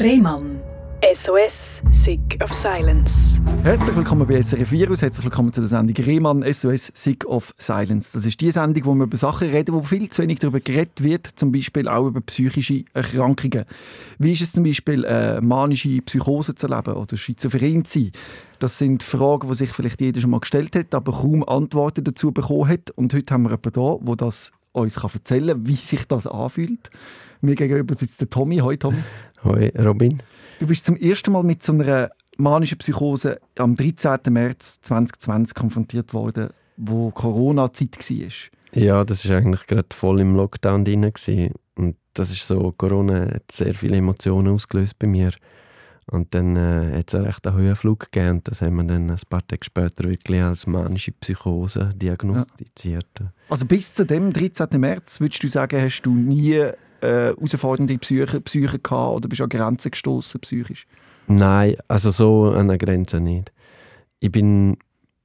[0.00, 0.60] Rehmann.
[1.24, 1.52] SOS,
[2.04, 3.10] Sick of Silence.
[3.64, 8.12] Herzlich willkommen bei SRF Virus, herzlich willkommen zu der Sendung Rehmann SOS Sick of Silence.
[8.12, 11.02] Das ist die Sendung, wo wir über Sachen reden, wo viel zu wenig darüber geredet
[11.02, 13.64] wird, zum Beispiel auch über psychische Erkrankungen.
[14.20, 18.12] Wie ist es zum Beispiel, äh, manische Psychose zu erleben oder schizophren zu sein?
[18.60, 22.30] Das sind Fragen, die sich vielleicht jeder schon mal gestellt hat, aber kaum Antworten dazu
[22.30, 22.92] bekommen hat.
[22.92, 26.90] Und heute haben wir jemanden da, der das uns erzählen kann, wie sich das anfühlt.
[27.40, 28.58] Mir gegenüber sitzt der Tommy.
[28.58, 29.02] Hoi Tommy.
[29.44, 30.22] Hoi Robin.
[30.58, 34.18] Du bist zum ersten Mal mit so einer manischen Psychose am 13.
[34.30, 38.28] März 2020 konfrontiert worden, wo Corona-Zeit war.
[38.72, 41.12] Ja, das war eigentlich gerade voll im Lockdown drin.
[41.74, 45.30] Und das ist so, Corona hat sehr viele Emotionen ausgelöst bei mir.
[46.10, 49.20] Und dann äh, hat es einen recht Höhenflug gegeben und das haben wir dann ein
[49.28, 53.06] paar Tage später wirklich als manische Psychose diagnostiziert.
[53.20, 53.30] Ja.
[53.50, 54.68] Also bis zu dem 13.
[54.80, 56.70] März, würdest du sagen, hast du nie
[57.00, 60.86] äh, herausfordernde Psyche, Psyche gehabt oder bist du an Grenzen gestoßen psychisch?
[61.26, 63.52] Nein, also so an der Grenze nicht.
[64.20, 64.78] Ich bin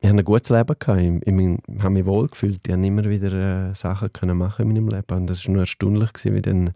[0.04, 1.02] ich hatte ein gutes Leben gehabt.
[1.02, 2.60] Ich, ich, ich habe mich wohl gefühlt.
[2.66, 5.16] Ich konnte immer wieder äh, Sachen können machen in meinem Leben.
[5.16, 6.74] Und das war nur erstaunlich, gewesen, wie dann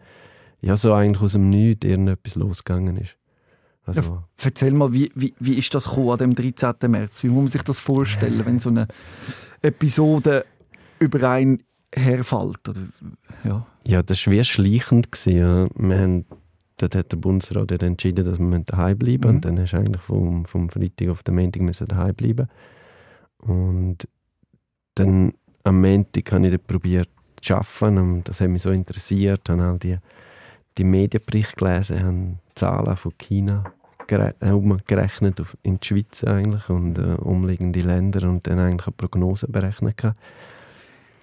[0.62, 3.18] ja, so eigentlich aus dem Nichts irgendetwas losgegangen ist.
[3.86, 6.90] Also, ja, erzähl mal, wie, wie, wie ist das gekommen an dem 13.
[6.90, 7.22] März?
[7.24, 8.88] Wie muss man sich das vorstellen, wenn so eine
[9.62, 10.46] Episode
[11.00, 12.68] über einen herfällt?
[12.68, 12.82] Oder,
[13.44, 13.66] ja.
[13.86, 15.12] ja, das war wie schleichend.
[15.12, 15.68] Gewesen, ja.
[15.76, 16.26] Wir haben,
[16.78, 19.36] dort hat der Bundesrat entschieden, dass wir daheim bleiben mhm.
[19.36, 22.48] Und dann hast du eigentlich vom, vom Freitag auf den Montag müssen daheim bleiben
[23.40, 24.08] Und
[24.96, 27.10] dann am Montag habe ich dann probiert
[27.42, 27.98] zu arbeiten.
[27.98, 29.42] Und das hat mich so interessiert.
[29.46, 29.98] Ich habe all die,
[30.78, 33.64] die Medienberichte gelesen, habe Zahlen von China
[34.08, 39.48] gerechnet auf, in die Schweiz eigentlich und äh, umliegende Länder und dann eigentlich eine Prognose
[39.48, 39.98] berechnet.
[39.98, 40.18] Gehabt.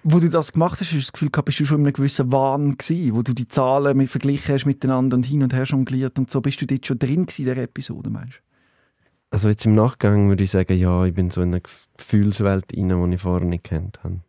[0.07, 1.93] Wo du das gemacht hast, hast du das Gefühl gehabt, bist du schon in einem
[1.93, 5.63] gewissen Wahn gewesen, wo du die Zahlen mit verglichen hast miteinander und hin und her
[5.63, 6.41] jongliert und so.
[6.41, 8.39] Bist du dort schon drin in dieser Episode, meinst
[9.31, 13.09] Also jetzt im Nachgang würde ich sagen, ja, ich bin so in eine Gefühlswelt rein,
[13.09, 14.19] die ich vorher nicht kennt habe.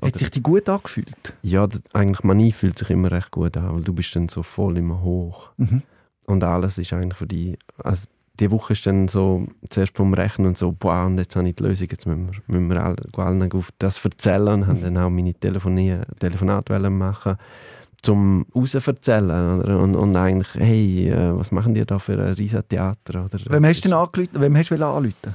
[0.00, 1.34] Hat sich die gut angefühlt?
[1.42, 4.78] Ja, eigentlich Manie fühlt sich immer recht gut an, weil du bist dann so voll
[4.78, 5.50] immer hoch.
[5.56, 5.82] Mhm.
[6.26, 8.06] Und alles ist eigentlich für dich, also
[8.40, 11.56] die Woche ist dann so zuerst vom Rechnen und so, boah, und jetzt habe ich
[11.56, 15.10] die Lösung, jetzt müssen wir, müssen wir allen auf das erzählen und haben dann auch
[15.10, 17.36] meine Telefonie, Telefonate machen
[18.02, 23.24] zum rausverzählen und, und eigentlich, hey, äh, was machen die da für ein riesen Theater?
[23.24, 24.40] Oder, Wem hast du denn angerufen?
[24.40, 25.34] Wem hast du anrufen?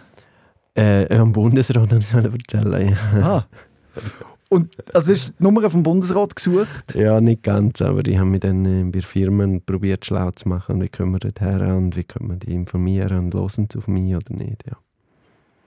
[0.73, 3.21] Äh, am Bundesrat erzählen, ja.
[3.21, 3.45] Ah.
[4.51, 6.93] Und also du die Nummer vom Bundesrat gesucht?
[6.93, 10.89] Ja, nicht ganz, aber ich habe mich dann bei Firmen probiert schlau zu machen, wie
[10.89, 14.13] können wir dort her und wie können wir die informieren und hören sie auf mich
[14.13, 14.77] oder nicht, ja.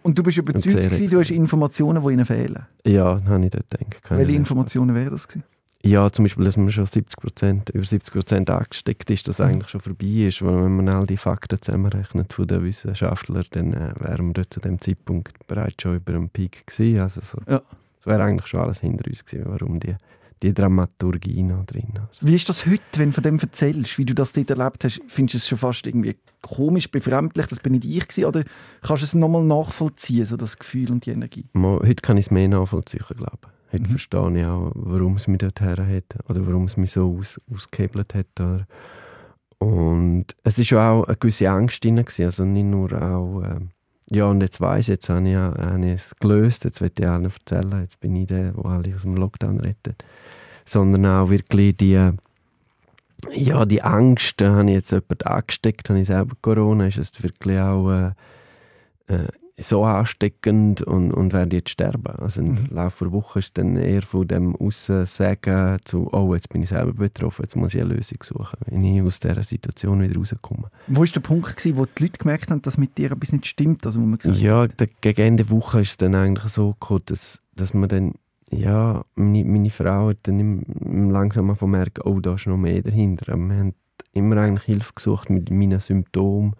[0.02, 2.66] Und du bist überzeugt gewesen, du hast Informationen, die ihnen fehlen?
[2.84, 4.10] Ja, habe ich dort gedacht.
[4.10, 5.44] Welche Informationen wären das gewesen?
[5.82, 7.24] Ja, zum Beispiel, dass man schon 70
[7.72, 10.42] über 70 Prozent angesteckt ist, dass eigentlich schon vorbei ist.
[10.42, 14.52] Weil wenn man all die Fakten zusammenrechnet von den Wissenschaftlern, dann äh, wären wir dort
[14.52, 17.00] zu dem Zeitpunkt bereits schon über einem Peak gewesen.
[17.00, 17.38] Also so.
[17.46, 17.62] Ja.
[18.04, 19.96] Das wäre eigentlich schon alles hinter uns gewesen, warum die,
[20.42, 22.24] die Dramaturgie noch drin ist.
[22.24, 25.00] Wie ist das heute, wenn du von dem erzählst, wie du das dort erlebt hast?
[25.08, 28.44] Findest du es schon fast irgendwie komisch, befremdlich, das bin nicht ich gewesen, oder
[28.82, 31.46] kannst du es nochmal nachvollziehen, so das Gefühl und die Energie?
[31.54, 33.72] Heute kann ich es mehr nachvollziehen, glaube ich.
[33.72, 33.90] Heute mhm.
[33.90, 37.40] verstehe ich auch, warum es mich dort her hat oder warum es mich so aus,
[37.50, 38.38] ausgehebelt hat.
[38.38, 38.66] Oder.
[39.60, 43.42] Und es war auch eine gewisse Angst drin, also nicht nur auch...
[43.44, 43.70] Ähm,
[44.10, 47.24] ja, und jetzt weiss jetzt habe ich, habe ich es gelöst, jetzt will ich allen
[47.24, 50.04] erzählen, jetzt bin ich der, der alle aus dem Lockdown rettet.
[50.64, 52.10] Sondern auch wirklich die,
[53.30, 57.58] ja, die Angst, habe ich jetzt jemanden angesteckt, habe ich selber Corona, ist es wirklich
[57.58, 58.10] auch äh,
[59.06, 62.16] äh, so ansteckend und, und werde jetzt sterben.
[62.16, 62.68] Also im mhm.
[62.70, 66.92] Laufe der Woche ist dann eher von dem Aussagen zu, oh, jetzt bin ich selber
[66.92, 70.70] betroffen, jetzt muss ich eine Lösung suchen, wie ich aus dieser Situation wieder rauskomme.
[70.88, 73.46] Wo war der Punkt, gewesen, wo die Leute gemerkt haben, dass mit dir etwas nicht
[73.46, 73.86] stimmt?
[73.86, 76.72] Also, wo man gesagt ja, der, gegen Ende der Woche ist es dann eigentlich so
[76.72, 78.14] gekommen, dass, dass man dann,
[78.50, 80.64] ja, meine, meine Frau hat dann
[81.10, 83.36] langsam merken, oh, da ist noch mehr dahinter.
[83.36, 83.74] Wir haben
[84.12, 86.54] immer eigentlich Hilfe gesucht mit meinen Symptomen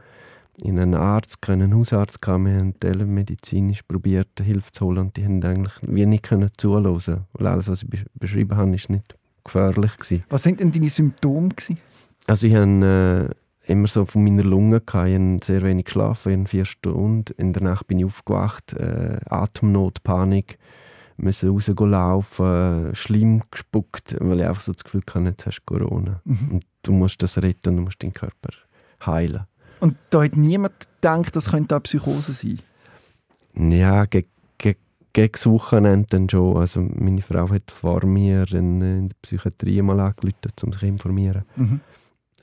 [0.62, 2.45] in einen Arzt, einen Hausarzt gehabt.
[2.45, 7.25] Wir haben telemedizinisch probiert, Hilfe zu holen und die haben eigentlich wie nicht können zuhören,
[7.33, 10.25] weil alles, was ich beschrieben habe, ist nicht gefährlich gewesen.
[10.29, 11.79] Was sind denn deine Symptome gewesen?
[12.27, 13.35] Also ich habe
[13.67, 15.09] äh, immer so von meiner Lunge gehabt.
[15.09, 17.35] Ich habe sehr wenig geschlafen, in vier Stunden.
[17.37, 20.59] In der Nacht bin ich aufgewacht, äh, Atemnot, Panik,
[21.17, 25.79] müssen rauslaufen, äh, Schleim gespuckt, weil ich einfach so das Gefühl hatte, jetzt hast du
[25.79, 26.21] Corona.
[26.25, 26.49] Mhm.
[26.50, 28.50] Und du musst das retten, und du musst deinen Körper
[29.05, 29.45] heilen.
[29.85, 32.59] Und da hat niemand gedacht, das könnte eine Psychose sein?
[33.55, 34.77] Ja, gegen ge
[35.13, 36.57] gegen das Wochenende dann schon.
[36.57, 40.87] Also meine Frau hat vor mir in, in der Psychiatrie mal angerufen, um sich zu
[40.87, 41.43] informieren.
[41.57, 41.81] Mhm.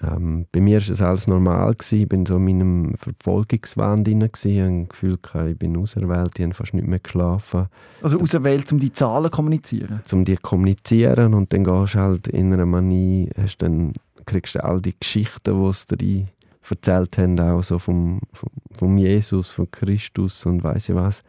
[0.03, 1.73] Ähm, bei mir war es alles normal.
[1.73, 2.01] Gewesen.
[2.01, 4.21] Ich bin so in meinem Verfolgungswahn drin.
[4.21, 5.17] Ich hatte das Gefühl,
[5.49, 7.69] ich bin auserwählt, ich habe fast nicht mehr geschlafen.
[8.03, 10.01] Also auserwählt, um die Zahlen zu kommunizieren?
[10.11, 13.93] Um die zu kommunizieren und dann gehst du halt in einer Manie, hast dann,
[14.27, 16.27] kriegst du all die Geschichten, die es dir
[16.71, 21.23] erzählt haben, auch so vom, vom, vom Jesus, von Christus und weiss ich was.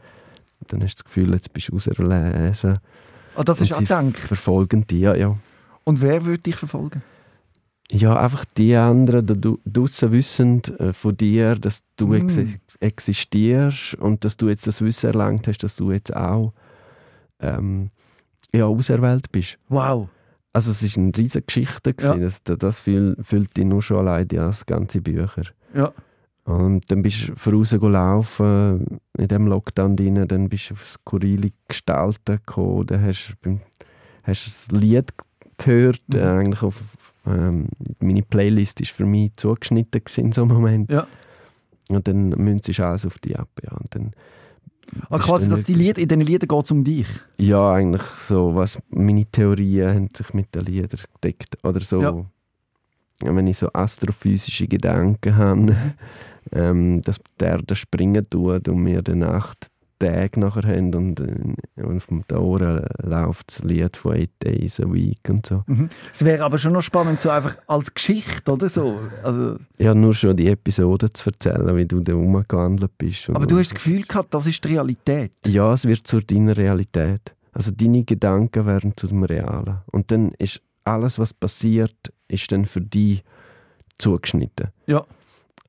[0.60, 2.78] Und dann hast du das Gefühl, jetzt bist du auserlesen.
[3.34, 4.16] Ah, das ist auch gedacht?
[4.16, 5.36] verfolgen dich, ja, ja.
[5.84, 7.02] Und wer würde dich verfolgen?
[7.90, 12.14] Ja, einfach die anderen die draussen wissen äh, von dir, dass du mm.
[12.14, 12.38] ex
[12.80, 16.54] existierst und dass du jetzt das Wissen erlangt hast, dass du jetzt auch
[17.40, 17.90] ähm,
[18.54, 19.58] ja, auserwählt bist.
[19.68, 20.08] Wow.
[20.52, 21.94] Also es war eine riesige Geschichte.
[22.00, 22.16] Ja.
[22.16, 25.44] Das, das füllt dich nur schon allein als ganze Bücher.
[25.74, 25.92] Ja.
[26.44, 32.36] Und dann bist du vorausgelaufen in diesem Lockdown drin, dann bist du auf skurrile Gestalten
[32.36, 33.60] gekommen, dann hast du
[34.24, 35.12] hast ein Lied
[35.58, 36.18] gehört, mhm.
[36.18, 36.80] äh, eigentlich auf,
[37.26, 37.68] ähm,
[38.00, 40.90] meine Playlist ist für mich zugeschnitten in so einem Moment.
[40.90, 41.06] Ja.
[41.88, 43.76] Und dann münzt du alles auf die ab, ja.
[43.76, 44.12] Und dann
[45.10, 47.06] Ah, quasi, dass die Lieder, in diesen Liedern geht es um dich?
[47.38, 48.54] Ja, eigentlich so.
[48.54, 51.56] Was, meine Theorien haben sich mit den Liedern gedeckt.
[51.62, 52.24] Oder so, ja.
[53.20, 55.92] wenn ich so astrophysische Gedanken habe, mhm.
[56.52, 59.71] ähm, dass der da springen tut und wir die Nacht
[60.06, 64.92] Tage nachher haben und, äh, und vom Ohren läuft das Lied von Eight Days a
[64.92, 65.62] Week und so.
[65.66, 65.88] Mhm.
[66.12, 68.98] Es wäre aber schon noch spannend, so einfach als Geschichte oder so.
[69.22, 73.30] Also ja, nur schon die Episode zu erzählen, wie du da rumgewandelt bist.
[73.30, 75.32] Aber du hast das Gefühl gehabt, das ist die Realität?
[75.46, 77.34] Ja, es wird zu deiner Realität.
[77.52, 79.78] Also deine Gedanken werden zu dem Realen.
[79.92, 81.94] Und dann ist alles, was passiert,
[82.28, 83.22] ist dann für dich
[83.98, 84.68] zugeschnitten.
[84.86, 85.04] Ja.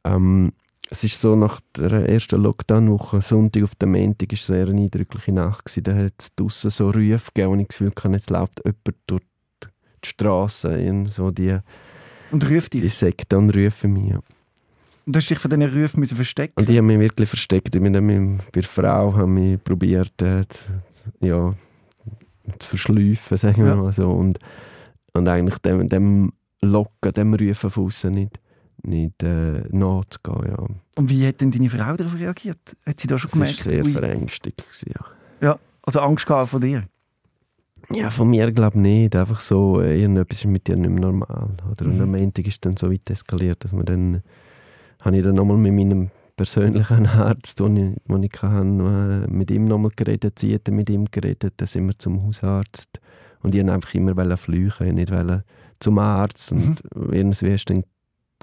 [0.03, 0.53] Ähm,
[0.94, 5.31] es ist so, nach der ersten Lockdown-Woche, Sonntag auf den Montag, war sehr eine eindrückliche
[5.31, 5.66] Nacht.
[5.66, 5.84] Gewesen.
[5.86, 8.95] Da hat es draussen so Rufe gegeben, und ich das Gefühl hatte, jetzt läuft jemand
[9.07, 9.22] durch
[10.04, 11.57] die Straße so die,
[12.30, 12.81] und ruft dich?
[12.81, 14.13] Die Sekte und rufen mich.
[14.13, 14.24] Und
[15.07, 17.75] du hast dich von diesen Rufen verstecken Und ich habe mich wirklich versteckt.
[17.75, 20.74] Ich bin dann bei der Frau habe mich probiert, äh, zu,
[21.22, 21.56] ja,
[22.60, 23.75] zu verschleifen, sagen wir ja.
[23.75, 24.12] mal so.
[24.12, 24.38] Und,
[25.13, 28.40] und eigentlich dem, dem Locken, dem Rufen von außen nicht
[28.83, 30.45] nicht äh, nachzugehen.
[30.50, 30.65] Ja.
[30.95, 32.59] Und wie hat denn deine Frau darauf reagiert?
[32.85, 33.59] Hat sie da schon gemerkt?
[33.59, 34.63] Das war sehr verängstigt.
[34.88, 35.06] Ja.
[35.41, 36.83] ja, also Angst von dir?
[37.91, 39.15] Ja, von mir glaube ich nicht.
[39.15, 41.50] Einfach so, äh, irgendetwas ist mit dir nicht mehr normal.
[41.71, 41.85] Oder?
[41.85, 42.18] Und am mhm.
[42.18, 44.24] Montag ist dann so weit eskaliert, dass man dann,
[45.01, 49.51] habe ich dann nochmal mit meinem persönlichen Arzt, den ich, den ich hatte, äh, mit
[49.51, 53.00] ihm nochmal geredet, sie hat mit ihm geredet, dann sind wir zum Hausarzt.
[53.41, 55.12] Und ich wollte einfach immer flüchen, nicht
[55.80, 56.51] zum Arzt.
[56.53, 57.13] Und mhm.
[57.13, 57.83] irgendwie ist dann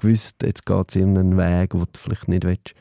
[0.01, 2.73] gewusst, jetzt geht es in einen Weg, den du vielleicht nicht willst.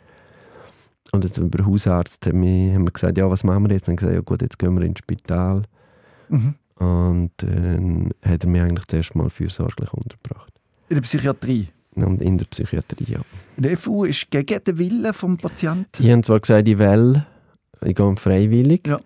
[1.13, 3.89] Und jetzt über den Hausarzt haben wir, haben wir gesagt, ja, was machen wir jetzt?
[3.89, 5.63] Und gesagt, ja gut, jetzt gehen wir ins Spital.
[6.29, 6.55] Mhm.
[6.77, 10.53] Und dann äh, hat er mich eigentlich zuerst mal fürsorglich untergebracht.
[10.89, 11.69] In der Psychiatrie?
[11.97, 13.21] Und in der Psychiatrie, ja.
[13.57, 16.03] Der FU ist gegen den Willen des Patienten?
[16.03, 17.27] Ich habe zwar gesagt, ich will,
[17.85, 18.87] ich gehe freiwillig.
[18.87, 19.01] Ja.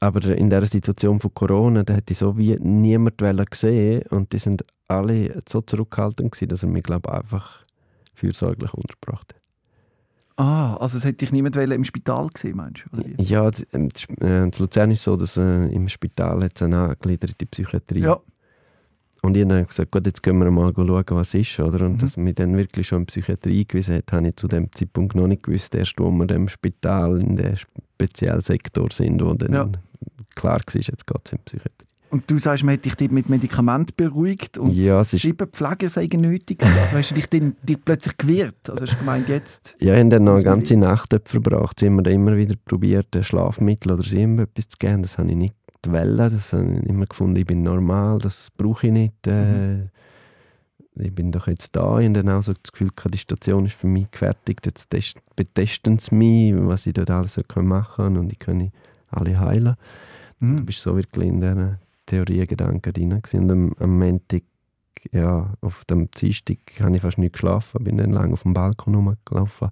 [0.00, 3.18] Aber in der Situation von Corona, da hätte ich so wie niemand
[3.50, 7.64] gesehen und die sind alle so zurückhaltend gewesen, dass er mich glaube einfach
[8.14, 9.42] fürsorglich untergebracht hat.
[10.36, 13.02] Ah, also es hätte dich niemand im Spital gesehen, meinst du?
[13.20, 13.90] Ja, in
[14.20, 18.02] ähm, äh, Luzern ist so, dass äh, im Spital hat es eine angegliederte Psychiatrie.
[18.02, 18.20] Ja.
[19.22, 21.58] Und ich habe gesagt, gut, jetzt gehen wir mal schauen, was ist.
[21.58, 21.86] Oder?
[21.86, 21.98] Und mhm.
[21.98, 25.26] dass mich dann wirklich schon in Psychiatrie eingewiesen hat, habe ich zu dem Zeitpunkt noch
[25.26, 25.74] nicht gewusst.
[25.74, 29.68] Erst, wo wir im Spital in dem Spezialsektor sind, wo dann ja.
[30.34, 31.88] klar war, jetzt geht es in Psychiatrie.
[32.10, 36.22] Und du sagst, man hat dich dort mit Medikamenten beruhigt und ja, sieben Pflege seien
[36.22, 36.64] nötig.
[36.64, 38.70] Also hast du dich dann dich plötzlich gewirrt?
[38.70, 39.74] Also hast du gemeint, jetzt...
[39.78, 41.78] Ja, ich habe dann noch eine ganze Nacht verbracht.
[41.78, 45.02] Sie haben mir immer wieder probiert, Schlafmittel oder sie etwas zu geben.
[45.02, 45.54] Das habe ich nicht
[45.86, 46.16] wollen.
[46.16, 49.26] Das habe ich immer gefunden, ich bin normal, das brauche ich nicht.
[49.26, 49.90] Äh, mhm.
[51.00, 52.00] Ich bin doch jetzt da.
[52.00, 54.66] Ich habe dann auch so das Gefühl, die Station ist für mich gefertigt.
[54.66, 54.88] Jetzt
[55.36, 58.72] betesten sie mich, was ich dort alles machen kann und ich kann
[59.10, 59.76] alle heilen.
[60.40, 60.56] Mhm.
[60.58, 63.22] Du bist so wirklich in diesen Theoriegedanken drin.
[63.34, 64.42] Und am, am Montag,
[65.12, 68.94] ja, auf dem Dienstag habe ich fast nicht geschlafen, bin dann lange auf dem Balkon
[68.94, 69.68] rumgelaufen.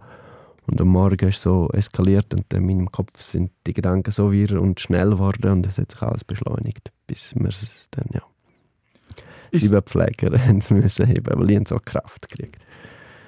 [0.67, 4.33] Und am Morgen ist es so eskaliert und in meinem Kopf sind die Gedanken so
[4.33, 8.23] wirr und schnell geworden und es hat sich alles beschleunigt, bis wir es dann, ja,
[9.53, 12.59] sieben Pfleger haben es müssen heben, weil ich so Kraft gekriegt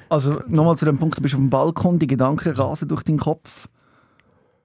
[0.09, 3.21] Also nochmal zu dem Punkt, du bist auf dem Balkon, die Gedanken rasen durch deinen
[3.21, 3.69] Kopf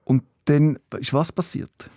[0.04, 1.90] und dann ist was passiert?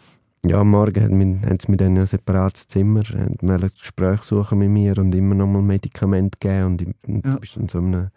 [0.46, 4.70] ja, am Morgen haben sie mir dann ein separates Zimmer, haben ein Gespräch suchen mit
[4.70, 7.32] mir und immer noch mal Medikamente geben und, ich, und ja.
[7.34, 8.10] du bist in so einem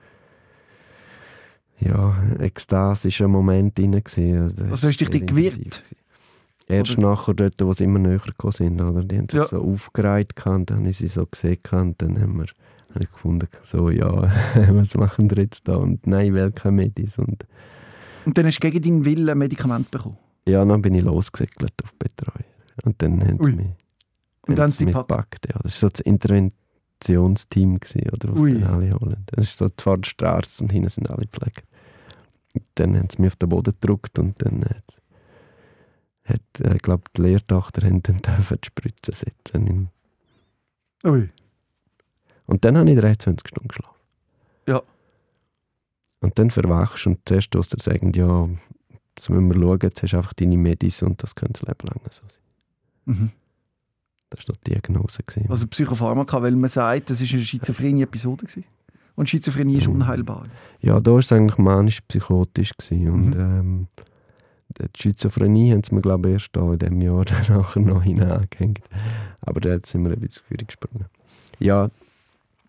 [1.81, 3.95] ja, ekstasischen Moment drin.
[3.95, 5.83] Also, also hast du dich gewirrt?
[6.69, 9.03] Erst Oder- nachher dort, wo sie immer näher gekommen sind, oder?
[9.03, 9.45] Die haben sich Ja.
[9.45, 12.47] so aufgereiht gehabt, dann habe ich sie so gesehen gehabt, dann haben wir
[12.95, 14.33] habe ich gefunden, so, ja,
[14.73, 15.77] was machen wir jetzt da?
[15.77, 17.19] Und nein, keine Medis.
[17.19, 17.47] Und
[18.25, 20.17] Und dann hast du gegen deinen Willen ein Medikament bekommen.
[20.47, 22.45] ja, dann bin ich losgesegelt auf Betreuer.
[22.85, 23.51] Und dann haben Ui.
[23.51, 23.67] sie mich,
[24.49, 25.47] Und dann haben sie mich gepackt.
[25.49, 25.59] Ja.
[25.63, 28.55] Das war so das Interventionsteam, gewesen, oder, was Ui.
[28.55, 29.25] dann alle holen.
[29.27, 31.63] Das ist so, der Arzt und hinten sind alle Pfleger.
[32.75, 35.01] Dann haben sie mich auf den Boden gedrückt und dann hat,
[36.25, 39.89] hat äh, ich glaube, die Lehrtochter haben dann dürfen die Spritze setzen.
[41.05, 41.31] Ui.
[42.47, 43.95] Und dann habe ich 23 Stunden geschlafen.
[44.69, 44.83] Ja.
[46.21, 48.49] Und dann verwachst du und zuerst du dir sagen, ja,
[49.17, 51.87] jetzt müssen wir schauen, jetzt hast du einfach deine Medis und das könnte das Leben
[51.87, 52.41] lang so sein.
[53.07, 53.31] Mhm.
[54.31, 55.23] Das war die Diagnose.
[55.25, 55.51] Gewesen.
[55.51, 58.47] Also Psychopharmaka, weil man sagt, das war eine Schizophrenie-Episode.
[58.47, 58.65] gewesen.
[59.21, 59.97] Und Schizophrenie ist Mhm.
[59.97, 60.45] unheilbar.
[60.81, 62.73] Ja, da war es eigentlich manisch-psychotisch.
[62.91, 63.41] Und Mhm.
[63.41, 63.87] ähm,
[64.79, 68.81] die Schizophrenie haben sie mir, glaube ich, erst da in diesem Jahr nachher noch hineingehängt.
[69.43, 71.05] Aber da sind wir ein bisschen Führung gesprungen.
[71.59, 71.89] Ja,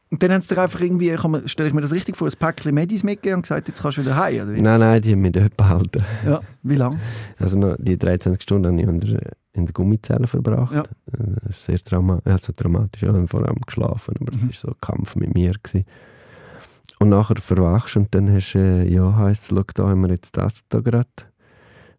[0.10, 1.16] Und dann haben sie dir einfach irgendwie,
[1.46, 4.02] stelle ich mir das richtig vor, ein Päckchen Medis mitgegeben und gesagt, jetzt kannst du
[4.02, 4.62] wieder heim, oder wie?
[4.62, 6.04] nein, nein, die haben mich dort behalten.
[6.26, 7.00] Ja, wie lange?
[7.40, 10.74] Also noch die 23 Stunden habe ich in der, in der Gummizelle verbracht.
[10.76, 10.82] Ja.
[10.82, 13.04] Äh, Das ist sehr trauma also dramatisch.
[13.04, 14.48] Ich habe vor allem geschlafen, aber es Mhm.
[14.48, 15.54] war so ein Kampf mit mir.
[15.64, 15.86] Gewesen.
[17.02, 20.10] Und nachher verwachst und dann hast du, äh, ja, heisst es, schau, da haben wir
[20.10, 21.10] jetzt das da gerade.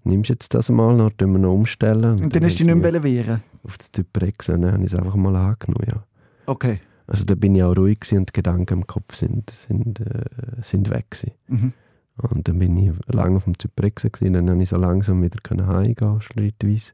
[0.04, 2.22] Nimmst jetzt das mal, dann tun wir noch umstellen.
[2.22, 4.94] Und dann hast du dich nicht mehr wehren Auf das Zyprex, dann habe ich es
[4.94, 6.04] einfach mal angenommen, ja.
[6.46, 6.78] Okay.
[7.08, 10.22] Also da bin ich auch ruhig und die Gedanken im Kopf sind, sind, äh,
[10.60, 11.16] sind weg.
[11.48, 11.72] Mhm.
[12.18, 15.66] Und dann bin ich lange auf dem Zyprex gewesen, dann konnte ich so langsam wieder
[15.66, 16.92] heimgehen, schrittweise.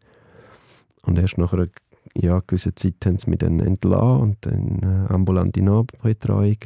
[1.02, 1.68] Und erst nach einer
[2.14, 6.56] ja, gewissen Zeit haben sie mich dann entlassen und dann äh, ambulante Nachbetreuung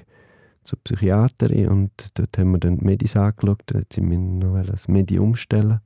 [0.65, 4.89] zur Psychiaterin und dort haben wir dann die Medis angeschaut, hat sie mir noch das
[4.89, 5.81] Medi umstellen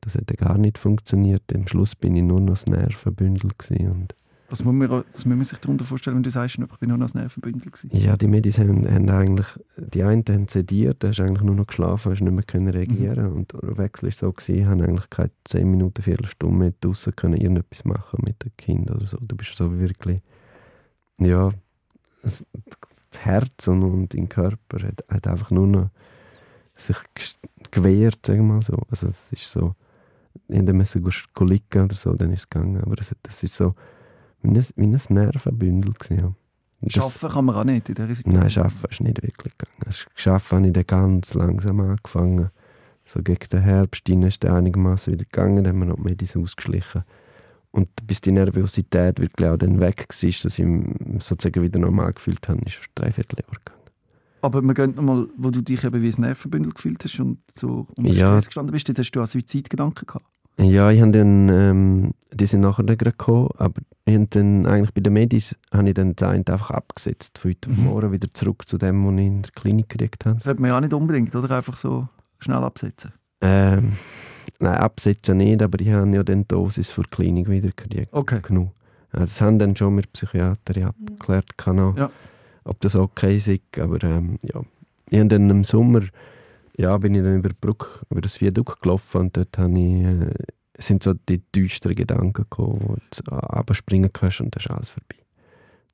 [0.00, 1.42] Das hat dann gar nicht funktioniert.
[1.54, 3.50] Am Schluss bin ich nur noch das Nervenbündel
[3.90, 4.14] und
[4.50, 6.98] Was muss, man, was muss man sich darunter vorstellen, wenn du sagst, ich bin nur
[6.98, 7.90] noch das Nervenbündel gewesen?
[7.92, 11.66] Ja, die Medis haben, haben eigentlich, die einen haben sediert, da hast eigentlich nur noch
[11.66, 15.30] geschlafen, hast nicht mehr können reagieren Und der Wechsel war so, gewesen, haben eigentlich keine
[15.44, 19.18] 10 Minuten, Viertelstunde mehr draussen können irgendetwas machen mit dem Kind oder so.
[19.20, 20.20] Du bist so wirklich,
[21.18, 21.50] ja,
[23.10, 25.90] das Herz und, und dein Körper hat, hat einfach nur noch
[26.74, 26.96] sich
[27.70, 28.76] gewehrt, sagen wir mal so.
[28.90, 29.74] Also es ist so,
[30.48, 32.82] man so liegen oder so, dann ist es gegangen.
[32.82, 33.74] Aber das, das ist so
[34.42, 36.32] wie ein, wie ein Nervenbündel gewesen, ja.
[36.86, 38.40] Schaffen kann man auch nicht in dieser Situation.
[38.40, 39.94] Nein, arbeiten ist nicht wirklich gegangen.
[40.26, 42.50] Arbeiten habe ich dann ganz langsam angefangen.
[43.04, 46.02] So gegen den Herbst rein ist der einigermaßen wieder gegangen, dann haben wir noch die
[46.02, 47.02] Medis ausgeschlichen.
[47.70, 52.12] Und bis die Nervosität wirklich auch dann weg war, dass ich mich sozusagen wieder normal
[52.14, 53.78] gefühlt habe, ist es drei Vierteljahr gegangen.
[54.40, 57.86] Aber wir gehen nochmal, wo du dich eben wie ein Nervenbündel gefühlt hast und so
[57.96, 58.30] unter Ja.
[58.32, 60.24] Stress gestanden bist, dort hast du auch Suizidgedanken gehabt.
[60.60, 64.66] Ja, ich habe dann, ähm, die sind nachher dann gerade gekommen, aber ich habe dann
[64.66, 67.84] eigentlich bei den Medis habe ich dann das eine einfach abgesetzt, von heute auf Mhm.
[67.84, 70.34] morgen wieder zurück zu dem, was ich in der Klinik gekriegt habe.
[70.36, 71.56] Das sollte man ja auch nicht unbedingt, oder?
[71.56, 72.08] Einfach so
[72.40, 73.12] schnell absetzen.
[73.40, 73.92] Ähm,
[74.58, 78.08] nein, absetzen nicht, aber ich habe ja dann die Dosis für die Klinik wieder gekriegt.
[78.12, 78.40] Okay.
[78.42, 78.70] Genug.
[79.12, 82.10] Ja, Das haben dann schon mit der Psychiaterin abgeklärt, kann auch, Ja.
[82.64, 83.50] ob das okay ist.
[83.78, 84.60] Aber ähm, ja,
[85.10, 86.02] ich habe dann im Sommer
[86.76, 90.04] ja, bin ich dann über die Brücke, über das Viadukt gelaufen und dort habe ich,
[90.04, 90.32] äh,
[90.78, 95.16] sind so die düsteren Gedanken gekommen, wo du abspringen kannst und dann ist alles vorbei.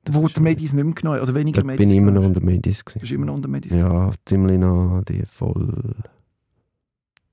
[0.03, 2.41] Das wo die Medis nicht mehr genommen oder weniger Medis bin ich immer noch unter
[2.41, 2.85] Medis.
[2.85, 2.99] Gewesen.
[2.99, 3.71] Bist immer noch unter Medis?
[3.73, 5.95] Ja, ziemlich noch die voll.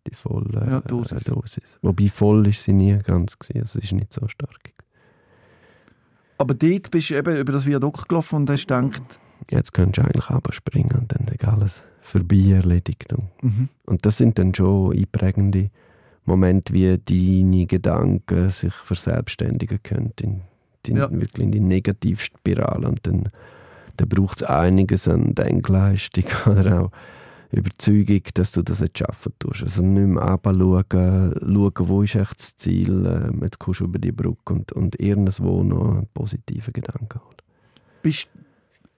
[0.07, 1.25] Die voll äh, Ja, Dosis.
[1.25, 1.65] Dosis.
[1.81, 3.61] Wobei voll ist sie nie ganz gewesen.
[3.61, 4.73] Also es ist nicht so stark.
[6.39, 10.03] Aber dort bist du eben über das Viadukt gelaufen und hast gedacht, Jetzt könntest du
[10.03, 13.13] eigentlich abspringen und dann ist alles vorbei erledigt.
[13.13, 13.69] Und, mhm.
[13.87, 15.71] und das sind dann schon einprägende
[16.25, 20.13] Momente, wie deine Gedanken sich verselbstständigen können.
[20.21, 20.41] In,
[20.87, 21.11] in, Ja.
[21.11, 22.89] Wirklich in die Negativspirale.
[22.89, 23.29] Und dann,
[23.97, 26.91] dann braucht es einiges an Denkleistung oder auch
[27.59, 29.63] Überzeugung, dass du das jetzt schaffen tust.
[29.63, 33.99] Also nicht mehr runterschauen, schauen, wo ist echt das Ziel, ähm, jetzt kommst du über
[33.99, 37.37] die Brücke und, und irgendwo noch einen positiven Gedanken holen.
[38.03, 38.29] bist,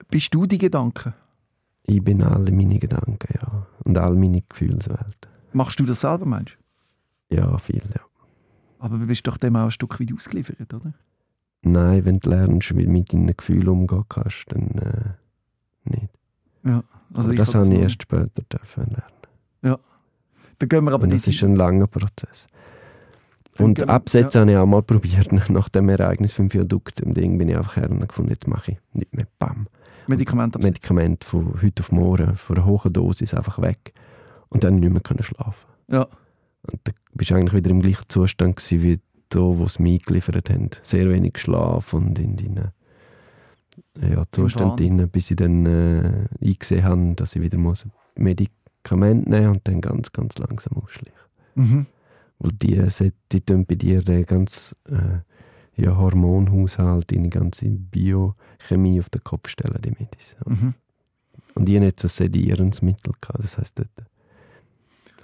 [0.09, 1.13] bist du die Gedanken?
[1.83, 3.67] Ich bin alle meine Gedanken, ja.
[3.83, 5.29] Und all meine Gefühlswelt.
[5.53, 6.57] Machst du das selber, meinst
[7.29, 7.35] du?
[7.35, 8.01] Ja, viel, ja.
[8.79, 10.93] Aber du bist doch dem auch ein Stück weit ausgeliefert, oder?
[11.61, 16.09] Nein, wenn du lernst, wie du mit deinen Gefühlen umgehen kannst, dann äh, nicht.
[16.63, 16.83] Ja.
[17.15, 19.79] Also Aber das habe ich erst später dürfen lernen.
[20.57, 22.47] Dann gehen wir aber Und das ist ein langer Prozess.
[23.59, 27.01] Und wir- absetzen habe ich auch mal probiert, nach dem Ereignis vom Viadukt.
[27.01, 29.27] Im Ding bin ich einfach her und gefunden, jetzt mache ich nicht mehr.
[29.37, 29.67] Bam.
[30.07, 30.73] Medikamente absetzen.
[30.73, 33.93] Medikament von heute auf morgen, von einer hohen Dosis einfach weg.
[34.49, 35.67] Und dann nicht mehr können schlafen.
[35.89, 36.03] Ja.
[36.03, 40.01] Und dann bist du eigentlich wieder im gleichen Zustand gewesen, wie da, wo sie mich
[40.03, 40.69] eingeliefert haben.
[40.83, 42.71] Sehr wenig Schlaf und in deinen
[44.01, 49.47] ja, Zustand drin, bis ich dann äh, eingesehen habe, dass ich wieder muss Medikamente nehmen
[49.47, 51.19] und dann ganz, ganz langsam ausschleichen.
[51.55, 51.85] Mhm.
[52.39, 58.99] Weil die, die, die tun bei dir den ganzen äh, ja, Hormonhaushalt, deine ganze Biochemie
[58.99, 60.35] auf den Kopf stellen, die Medis.
[60.45, 60.73] Mhm.
[61.55, 63.13] Und ich hatte jetzt ein sedierendes Mittel.
[63.21, 63.43] Gehabt.
[63.43, 63.89] Das heisst, dort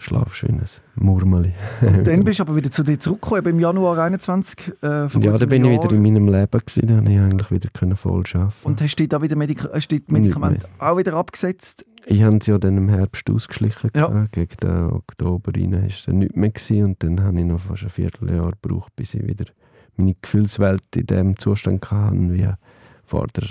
[0.02, 1.54] schlafschönes Murmeli.
[1.82, 4.74] Und dann bist du aber wieder zu dir zurückgekommen, im Januar 21.
[4.82, 5.94] Äh, ja, da bin einem ich wieder Jahr.
[5.94, 8.54] in meinem Leben gewesen, da konnte ich eigentlich wieder können voll arbeiten.
[8.64, 11.86] Und hast du da wieder Medika hast du die Medikamente auch wieder abgesetzt?
[12.06, 13.92] ich habe sie ja dann im Herbst ausgeschlichen.
[13.96, 14.08] Ja.
[14.08, 14.32] gehabt.
[14.32, 16.50] Gegen den Oktober rein war es dann nicht mehr.
[16.50, 16.84] Gewesen.
[16.84, 19.46] Und dann habe ich noch fast ein Vierteljahr gebraucht, bis ich wieder
[19.96, 22.50] meine Gefühlswelt in dem Zustand hatte, wie
[23.04, 23.48] vor der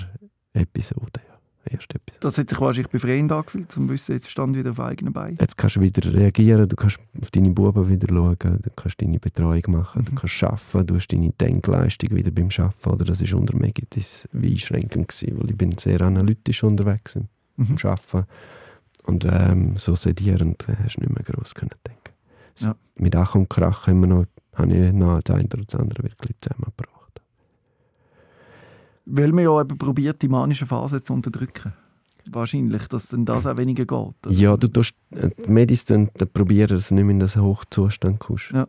[0.53, 1.21] Episode.
[1.69, 2.17] Erste Episode.
[2.21, 5.37] Das hat sich wahrscheinlich befreiend angefühlt, zum Wissen, jetzt stand wieder auf eigenen Beinen.
[5.39, 9.19] Jetzt kannst du wieder reagieren, du kannst auf deine Buben wieder schauen, du kannst deine
[9.19, 12.89] Betreuung machen, du kannst arbeiten, du hast deine Denkleistung wieder beim Arbeiten.
[12.89, 17.27] Oder das war unter Megitis wie einschränkend, gewesen, weil ich bin sehr analytisch unterwegs im
[17.57, 17.77] Mhm.
[17.83, 18.25] Arbeiten.
[19.03, 22.01] Und ähm, so sedierend äh, hast du nicht mehr gross können denken.
[22.59, 22.75] Ja.
[22.95, 24.25] Mit Ach und Krach haben wir noch,
[24.55, 27.00] habe ich noch das eine oder das andere wirklich zusammengebracht.
[29.05, 31.73] Weil man ja eben probiert, die manische Phase zu unterdrücken.
[32.27, 33.91] Wahrscheinlich, dass dann das auch weniger geht.
[33.91, 34.31] oder?
[34.31, 37.35] Ja, du tust, äh, die Medis dann, dann probieren, dass du nicht mehr in den
[37.35, 38.51] Hochzustand kommst.
[38.51, 38.67] Ja.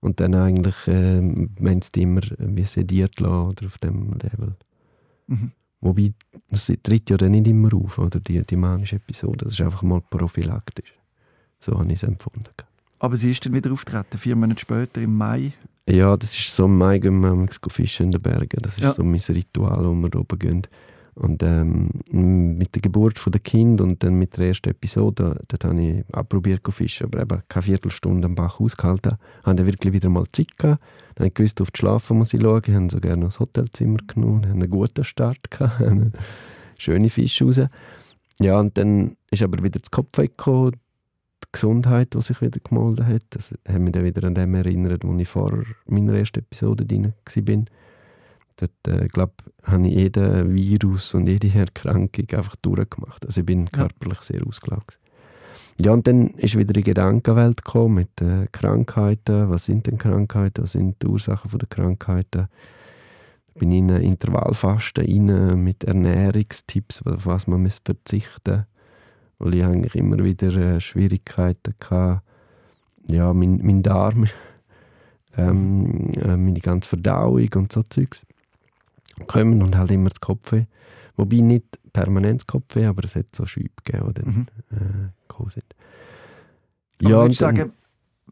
[0.00, 4.54] Und dann eigentlich, ähm, wenn es immer wie sediert lassen, oder auf dem Level.
[5.26, 5.52] Mhm.
[5.80, 6.12] Wobei,
[6.50, 9.46] das tritt ja dann nicht immer auf, oder die, die manische Episode.
[9.46, 10.92] Das ist einfach mal prophylaktisch.
[11.60, 12.44] So habe ich es empfunden.
[12.98, 15.52] Aber sie ist dann wieder auftreten, vier Monate später, im Mai.
[15.88, 18.58] Ja, das ist so im Mai gehen wir manchmal fischen in den Bergen.
[18.60, 18.92] Das ist Ja.
[18.92, 20.62] so mein Ritual, wo wir oben gehen.
[21.14, 25.64] Und ähm, mit der Geburt von der Kind und dann mit der ersten Episode, dort
[25.64, 29.16] habe ich auch probiert zu fischen, aber eben keine Viertelstunde am Bach ausgehalten.
[29.44, 30.82] Habe dann wirklich wieder mal Zeit gehabt.
[31.14, 32.62] Dann habe ich gewusst, auf die Schlafen muss ich schauen.
[32.66, 35.80] Ich habe sogar noch das Hotelzimmer genommen, habe einen guten Start gehabt,
[36.78, 37.60] schöne Fische raus.
[38.38, 40.72] Ja, und dann ist aber wieder das Kopf weggekommen,
[41.44, 43.22] die Gesundheit, die sich wieder gemeldet hat.
[43.30, 47.12] Das hat mich dann wieder an dem erinnert, wo ich vor meiner ersten Episode drin
[47.34, 47.64] war.
[48.56, 53.26] Dort, äh, glaube habe ich jeden Virus und jede Erkrankung einfach durchgemacht.
[53.26, 54.98] Also ich bin körperlich sehr ausgelaugt.
[55.78, 59.50] Ja, und dann ist wieder die Gedankenwelt gekommen mit äh, Krankheiten.
[59.50, 60.64] Was sind denn Krankheiten?
[60.64, 62.48] Was sind die Ursachen der Krankheiten?
[63.58, 68.66] bin in Intervallfasten rein mit Ernährungstipps, auf was man muss verzichten
[69.38, 72.22] weil ich eigentlich immer wieder äh, Schwierigkeiten hatte.
[73.08, 74.26] Ja, mein, mein Darm,
[75.36, 78.24] ähm, äh, meine ganze Verdauung und so Zeugs
[79.26, 80.64] kommen und halt immer das Kopfweh.
[81.16, 84.46] Wobei nicht permanent das Kopfweh, aber es hat so Schübe gegeben, die dann Mhm.
[84.72, 85.64] äh, gekommen sind.
[87.04, 87.72] Aber und würdest du dann- sagen,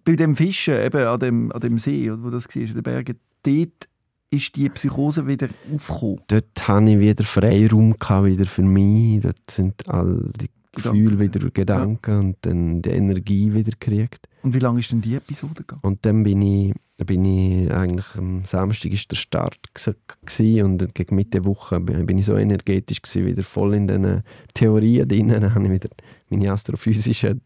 [0.05, 3.19] bei dem Fischen eben an dem, an dem See, wo das war, in den Bergen,
[3.43, 3.89] dort
[4.31, 6.21] ist die Psychose wieder aufgekommen.
[6.29, 9.21] dort hatte ich wieder Freiraum wieder für mich.
[9.21, 11.21] Dort sind all die Gedanken.
[11.21, 14.29] wieder Gedanken und dann die Energie wieder gekriegt.
[14.43, 15.81] Und wie lange ist denn die Episode gegangen?
[15.83, 16.75] Und dann bin ich,
[17.07, 22.19] bin ich eigentlich am Samstag ist der Start gsi und gegen Mitte der Woche bin
[22.19, 25.29] ich so energetisch gsi, wieder voll in den Theorien drin.
[25.29, 25.89] Dann habe ich wieder
[26.29, 27.41] meine astrophysischen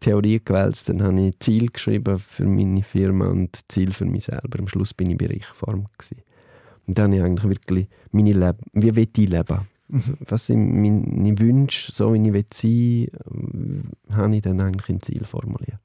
[0.00, 0.88] Theorien gewälzt.
[0.88, 4.58] Dann habe ich Ziel geschrieben für meine Firma und Ziel für mich selber.
[4.58, 6.16] Am Schluss bin ich bei Reichform gsi.
[6.88, 9.71] Und dann habe ich eigentlich wirklich meine Leben, wie will ich leben?
[10.26, 15.24] Was sind meine Wünsche, so wie ich sein will, habe ich dann eigentlich in Ziel
[15.24, 15.80] formuliert.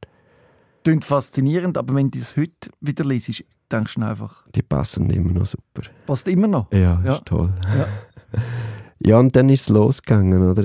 [0.84, 5.34] Klingt faszinierend, aber wenn du es heute wieder liest, denkst du einfach, Die passen immer
[5.34, 5.82] noch super.
[6.06, 6.72] passt immer noch.
[6.72, 7.16] Ja, Ja.
[7.16, 7.54] ist toll.
[7.78, 7.88] Ja.
[9.00, 10.42] Ja, und dann ist es losgegangen.
[10.50, 10.64] Oder?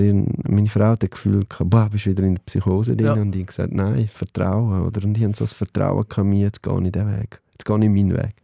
[0.49, 3.07] Meine Frau hat das Gefühl, boah, bist du wieder in der Psychose drin.
[3.07, 3.13] Ja.
[3.13, 4.87] Und ich habe gesagt, nein, Vertrauen.
[4.87, 5.05] Oder?
[5.05, 7.41] Und ich habe so das Vertrauen gehabt, mir, jetzt gehe ich den Weg.
[7.53, 8.35] Jetzt gehe ich meinen Weg.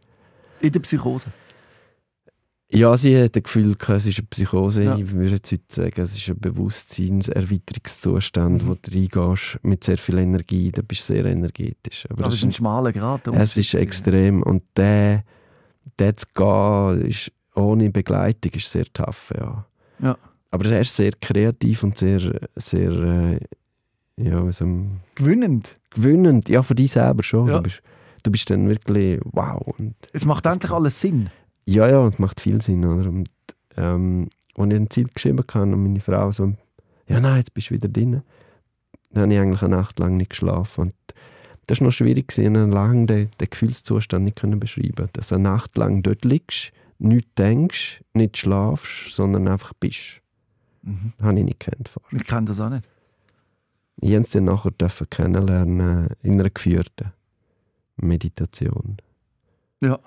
[0.61, 1.29] In der Psychose.
[2.71, 4.83] Ja, sie hat das Gefühl, es ist eine Psychose.
[4.83, 4.97] Ja.
[4.97, 8.67] Ich würde jetzt heute sagen, es ist ein Bewusstseinserweiterungszustand, Mhm.
[8.67, 10.71] wo du reingehst mit sehr viel Energie.
[10.71, 12.05] Da bist du sehr energetisch.
[12.09, 13.27] Aber Aber das es ist ein schmaler Grad.
[13.27, 14.43] Es ist extrem.
[14.43, 15.23] Und der,
[15.97, 19.65] der zu gehen, ist, ohne Begleitung ist sehr tough, ja.
[19.99, 20.17] Ja.
[20.51, 22.19] Aber er ist sehr kreativ und sehr,
[22.55, 23.39] sehr äh,
[24.17, 24.65] ja, so,
[25.15, 25.77] Gewinnend.
[25.91, 26.49] gewinnend.
[26.49, 27.47] Ja, für dich selber schon.
[27.47, 27.57] Ja.
[27.57, 27.81] Du, bist,
[28.23, 29.61] du bist dann wirklich wow.
[29.77, 31.29] Und, Es macht endlich alles Sinn.
[31.69, 32.85] Ja, ja, und macht viel Sinn.
[32.85, 33.09] Oder?
[33.09, 33.29] Und,
[33.77, 36.53] ähm, als ich ein Ziel geschrieben habe und meine Frau so,
[37.07, 38.23] ja, nein, jetzt bist du wieder drin,
[39.11, 40.81] dann habe ich eigentlich eine Nacht lang nicht geschlafen.
[40.81, 40.93] Und
[41.67, 45.43] das war noch schwierig, gewesen, lange den, den Gefühlszustand nicht können beschreiben Dass du eine
[45.43, 50.21] Nacht lang dort liegst, nichts denkst, nicht schlafst, sondern einfach bist.
[50.81, 51.13] Mhm.
[51.17, 52.19] Das habe ich nicht gekannt vorher.
[52.19, 52.87] Ich kenne das auch nicht.
[54.01, 57.11] Ich durfte es dann nachher dürfen kennenlernen in einer geführten
[57.97, 58.97] Meditation.
[59.81, 59.99] Ja.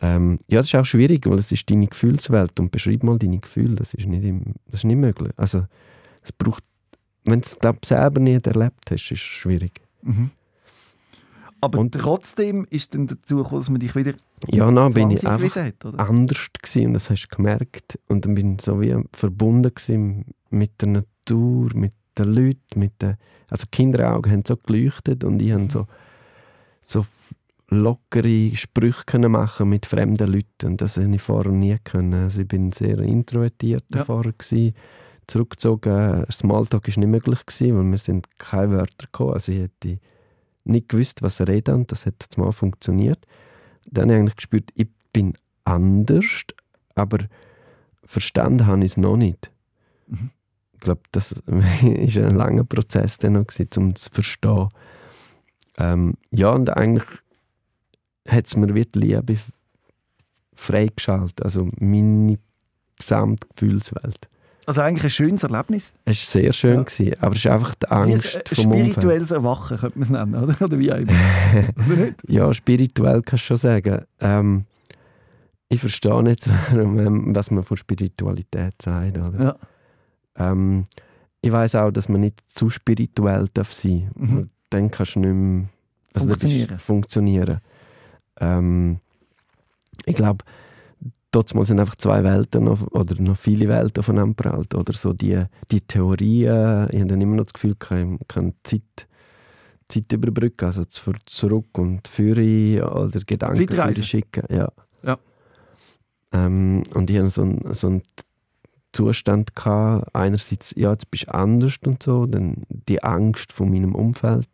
[0.00, 3.38] Ähm, ja, das ist auch schwierig, weil es ist deine Gefühlswelt und beschreib mal deine
[3.40, 5.32] Gefühle, das ist nicht, im, das ist nicht möglich.
[5.36, 5.66] Also
[6.22, 6.62] es braucht,
[7.24, 9.80] wenn du es glaub, selber nicht erlebt hast, ist es schwierig.
[10.02, 10.30] Mhm.
[11.60, 14.12] Aber Und- trotzdem ist es dann dazu gekommen, dass man dich wieder
[14.46, 15.98] Ja, dann bin ich einfach hat, oder?
[15.98, 20.80] anders gewesen und das hast du gemerkt und dann bin ich so wie verbunden mit
[20.80, 23.16] der Natur, mit den Leuten, mit den,
[23.50, 25.86] also Kinderaugen haben so geleuchtet und ich habe so,
[26.80, 27.04] so
[27.70, 32.14] lockere Sprüche können machen mit fremden Leuten und das hätte ich vorher nie können.
[32.24, 34.04] Also ich bin sehr introvertiert Ja.
[34.04, 34.74] vorher gewesen,
[35.26, 36.24] zurückgezogen.
[36.30, 39.34] Smalltalk ist nicht möglich gewesen, weil wir sind keine Wörter gekommen.
[39.34, 39.98] Also ich hätte
[40.64, 43.26] nicht gewusst, was reden und das hat mal funktioniert.
[43.84, 46.24] Dann habe ich eigentlich gespürt, ich bin anders,
[46.94, 47.18] aber
[48.04, 49.50] verstanden habe ich es noch nicht.
[50.06, 50.30] Mhm.
[50.72, 51.32] Ich glaube, das
[51.82, 54.68] ist ein langer Prozess dann noch gewesen, um zu verstehen.
[55.76, 57.04] Ähm, ja, und eigentlich
[58.28, 59.36] hat es mir wie die Liebe
[60.54, 62.38] freigeschaltet, also meine
[62.98, 64.28] gesamte Gefühlswelt.
[64.66, 65.92] Also eigentlich ein schönes Erlebnis.
[66.04, 66.82] Es war sehr schön, Ja.
[66.82, 68.90] gewesen, aber es ist einfach die Wie ein Angst äh, vom Umfeld.
[68.92, 70.56] spirituelles Erwachen, könnte man es nennen, oder?
[70.64, 71.12] Oder wie auch immer.
[71.86, 72.14] oder nicht?
[72.28, 74.04] Ja, spirituell kannst du schon sagen.
[74.20, 74.64] Ähm,
[75.70, 79.16] ich verstehe nicht, warum, ähm, was man von Spiritualität sagt.
[79.16, 79.58] Oder?
[80.36, 80.50] Ja.
[80.50, 80.84] Ähm,
[81.40, 84.28] ich weiß auch, dass man nicht zu spirituell darf sein darf.
[84.30, 84.50] Mhm.
[84.70, 85.68] Dann kannst du nicht mehr
[86.66, 87.60] bist- Funktionieren.
[88.40, 89.00] Ähm,
[90.06, 90.44] ich glaube,
[91.30, 94.74] dort sind einfach zwei Welten noch, oder noch viele Welten aufeinander prallt.
[94.74, 98.54] Oder so die, die Theorien, ich habe dann immer noch das Gefühl, ich kann, kann
[98.62, 99.06] Zeit,
[99.88, 103.56] Zeit überbrücken, also zu- zurück und führen oder Gedanken
[103.94, 104.44] führen schicken.
[104.50, 104.68] Ja.
[105.02, 105.18] Ja.
[106.32, 108.02] Ähm, und ich hatte so einen, so einen
[108.92, 113.94] Zustand gehabt, einerseits, ja, jetzt bist du anders und so, dann die Angst von meinem
[113.94, 114.48] Umfeld.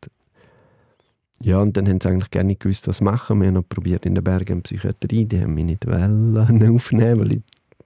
[1.45, 3.39] Ja, und dann haben sie eigentlich gerne nicht gewusst, was machen.
[3.41, 6.37] Wir haben noch probiert in den Bergen Psychiatrie, die haben mich nicht wollen
[6.75, 7.43] aufnehmen, weil ich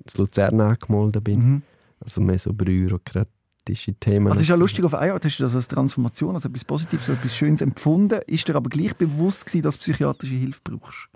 [0.07, 1.39] zu Luzern angemeldet bin.
[1.41, 1.63] Mhm.
[2.01, 4.29] Also mehr so bürokratische Themen.
[4.29, 6.65] Also es ist ja lustig, auf eine Art hast du das als Transformation, also etwas
[6.65, 8.21] Positives, etwas Schönes empfunden.
[8.29, 11.09] Ist dir aber gleich bewusst gewesen, dass du psychiatrische Hilfe brauchst?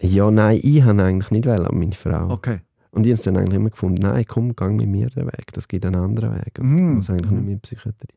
[0.00, 2.30] Ja, nein, ich habe eigentlich nicht wollen, meine Frau.
[2.30, 2.60] Okay.
[2.92, 5.52] Und ich habe es dann eigentlich immer gefunden, nein, komm, geh mit mir den Weg.
[5.52, 6.58] Das gibt einen anderen Weg.
[6.58, 6.88] Und Mhm.
[6.88, 7.36] ich muss eigentlich Mhm.
[7.36, 8.14] nicht mehr in Psychiatrie.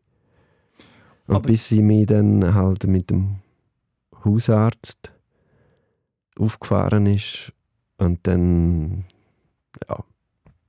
[1.32, 3.38] Und Aber- bis sie mich dann halt mit dem
[4.26, 5.14] Hausarzt
[6.38, 7.54] aufgefahren ist
[7.98, 9.06] und dann
[9.88, 10.04] ja,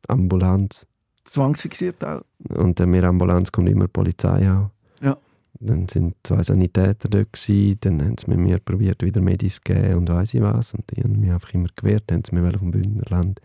[0.07, 0.87] Ambulanz.
[1.25, 2.23] Zwangsfixiert auch.
[2.55, 4.71] Und dann mit der Ambulanz kommt immer die Polizei auch.
[5.01, 5.17] Ja.
[5.59, 9.63] Dann sind zwei Sanitäter dort gewesen, dann haben sie mit mir probiert, wieder Medis zu
[9.65, 10.75] geben und weiss ich was.
[10.75, 13.41] Und die haben mich einfach immer gewehrt, dann haben sie mich vom Bündnerland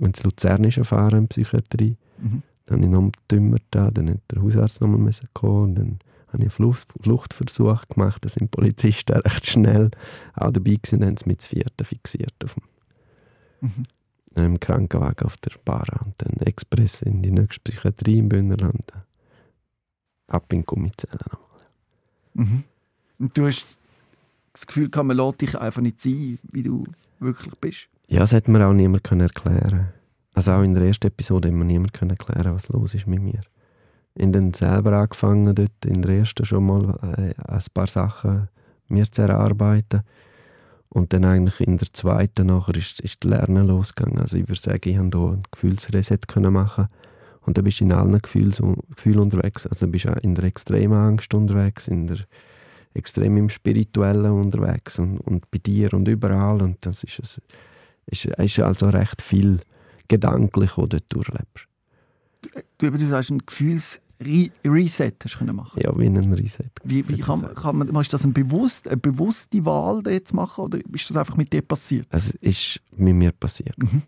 [0.00, 1.96] ins Luzernische fahren, in Psychiatrie.
[2.18, 2.42] Mhm.
[2.66, 5.98] Dann habe ich noch da, dann hat der Hausarzt noch mal müssen kommen und dann
[6.36, 8.24] habe ich einen Flucht, Fluchtversuch gemacht.
[8.24, 9.90] Da sind Polizisten recht schnell
[10.34, 12.62] auch dabei gewesen, haben sie mich zu vierten fixiert auf dem
[14.36, 14.60] Mhm.
[14.60, 18.92] Krankenwagen auf der Bar und dann Express in die nächste Psychiatrie im Bündnerland.
[20.28, 21.18] Ab in Gummizellen.
[22.34, 22.64] Mhm.
[23.18, 23.78] Und du hast
[24.52, 26.84] das Gefühl, gehabt, man lässt dich einfach nicht sein, wie du
[27.18, 27.88] wirklich bist.
[28.08, 29.88] Ja, das hat mir auch niemand können erklären
[30.34, 33.22] Also auch in der ersten Episode hat mir niemand können erklären, was los ist mit
[33.22, 33.40] mir.
[34.16, 38.48] In den selber angefangen, dort in der ersten schon mal äh, ein paar Sachen
[38.88, 40.02] mir zu erarbeiten.
[40.88, 44.18] Und dann eigentlich in der zweiten nachher ist, ist das Lernen losgegangen.
[44.20, 46.88] Also ich würde sagen, ich habe hier ein Gefühlsreset können machen
[47.44, 48.62] und dann bist du in allen Gefühls
[48.94, 49.66] Gefühlen unterwegs.
[49.66, 52.18] Also du bist auch in der extremen Angst unterwegs, in der
[52.94, 56.62] extrem im Spirituellen unterwegs und, und bei dir und überall.
[56.62, 57.40] Und das ist, es
[58.06, 59.60] ist, ist also recht viel
[60.08, 61.68] gedanklich, was du dort durchlebst.
[62.78, 63.44] Du, du sagst, ein
[64.18, 65.80] Gefühlsreset hast du können machen.
[65.82, 66.70] Ja, wie ein Reset.
[66.84, 70.64] Wie, wie kann, kann man, ist das ein bewusst, eine bewusste Wahl, die jetzt machen,
[70.64, 72.06] oder ist das einfach mit dir passiert?
[72.10, 73.76] Es ist mit mir passiert.
[73.78, 74.02] Mhm.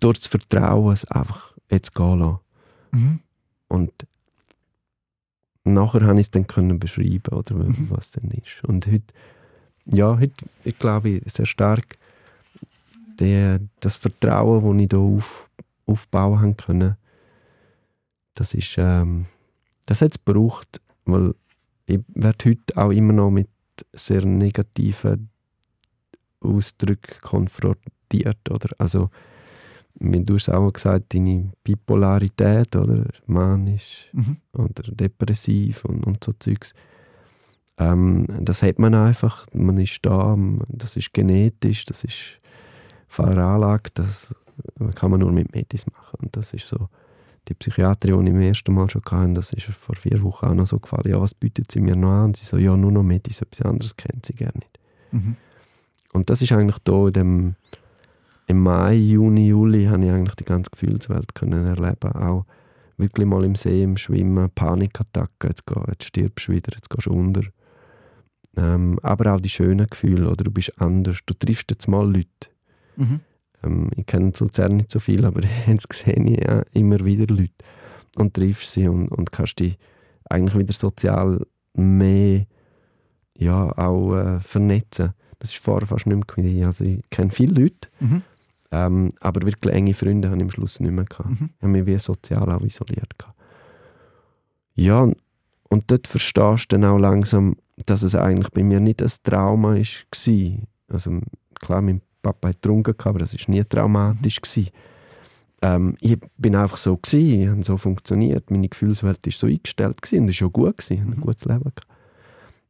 [0.00, 2.38] Durch das Vertrauen es einfach jetzt gehen lassen.
[2.92, 3.20] Mhm.
[3.68, 3.92] Und
[5.64, 7.86] nachher habe ich es dann können beschreiben, oder Mhm.
[7.90, 8.64] was denn ist.
[8.64, 9.14] Und heute,
[9.86, 11.98] ja, heute, ich glaube, sehr stark
[13.18, 15.48] der, das Vertrauen, das ich hier auf,
[15.86, 16.96] aufbauen können,
[18.36, 19.26] das ist, ähm,
[19.86, 21.34] das hat es gebraucht, weil
[21.86, 23.48] ich werde heute auch immer noch mit
[23.92, 25.30] sehr negativen
[26.40, 28.68] Ausdrücken konfrontiert, oder?
[28.78, 29.10] Also,
[29.98, 33.06] du hast auch gesagt, deine Bipolarität, oder?
[33.26, 34.36] Manisch Mhm.
[34.52, 36.74] oder depressiv und, und so Zeugs.
[37.78, 40.36] Ähm, das hat man einfach, man ist da,
[40.68, 42.40] das ist genetisch, das ist
[43.08, 44.34] veranlagt, das
[44.94, 46.18] kann man nur mit Medis machen.
[46.22, 46.88] Und das ist so,
[47.48, 50.54] die Psychiaterin, die ich beim ersten Mal schon hatte, das ist vor vier Wochen auch
[50.54, 52.24] noch so gefallen, ja, was bietet sie mir noch an?
[52.26, 54.78] Und sie so, ja, nur noch Medis, etwas anderes kennt sie gerne nicht.
[55.12, 55.36] Mhm.
[56.12, 57.54] Und das ist eigentlich da in dem,
[58.46, 62.12] im Mai, Juni, Juli habe ich eigentlich die ganze Gefühlswelt können erleben.
[62.12, 62.46] Auch
[62.96, 67.06] wirklich mal im See, im Schwimmen, Panikattacken, jetzt, geh, jetzt stirbst du wieder, jetzt gehst
[67.06, 67.42] du unter.
[68.56, 72.50] Ähm, aber auch die schönen Gefühle, oder du bist anders, du triffst jetzt mal Leute.
[72.96, 73.20] Mhm.
[73.62, 77.52] Ähm, ich kenne Luzern nicht so viel, aber jetzt sehe ich ja immer wieder Leute
[78.16, 79.78] und triffst sie und, und kannst dich
[80.28, 82.46] eigentlich wieder sozial mehr
[83.38, 85.12] ja, auch äh, vernetzen.
[85.38, 86.66] Das ist vorher fast nicht mehr.
[86.68, 88.22] Also ich kenne viele Leute, Mhm.
[88.72, 91.28] ähm, aber wirklich enge Freunde habe ich am Schluss nicht mehr gehabt.
[91.28, 91.50] Mhm.
[91.56, 93.18] Ich habe mich wie sozial auch isoliert.
[93.18, 93.36] Gehabt.
[94.74, 95.18] Ja, und-
[95.68, 99.74] und dort verstehst du dann auch langsam, dass es eigentlich bei mir nicht ein Trauma
[99.74, 100.56] war.
[100.88, 101.20] Also
[101.60, 104.40] klar, mein Papa hat getrunken, aber das war nie traumatisch.
[104.40, 104.70] gewesen.
[105.62, 110.02] Ähm, ich bin einfach so, gewesen, ich habe so funktioniert, meine Gefühlswelt war so eingestellt
[110.02, 111.60] gewesen, und es war schon gut, gewesen, ich hatte ein gutes Leben.
[111.60, 111.86] Gehabt.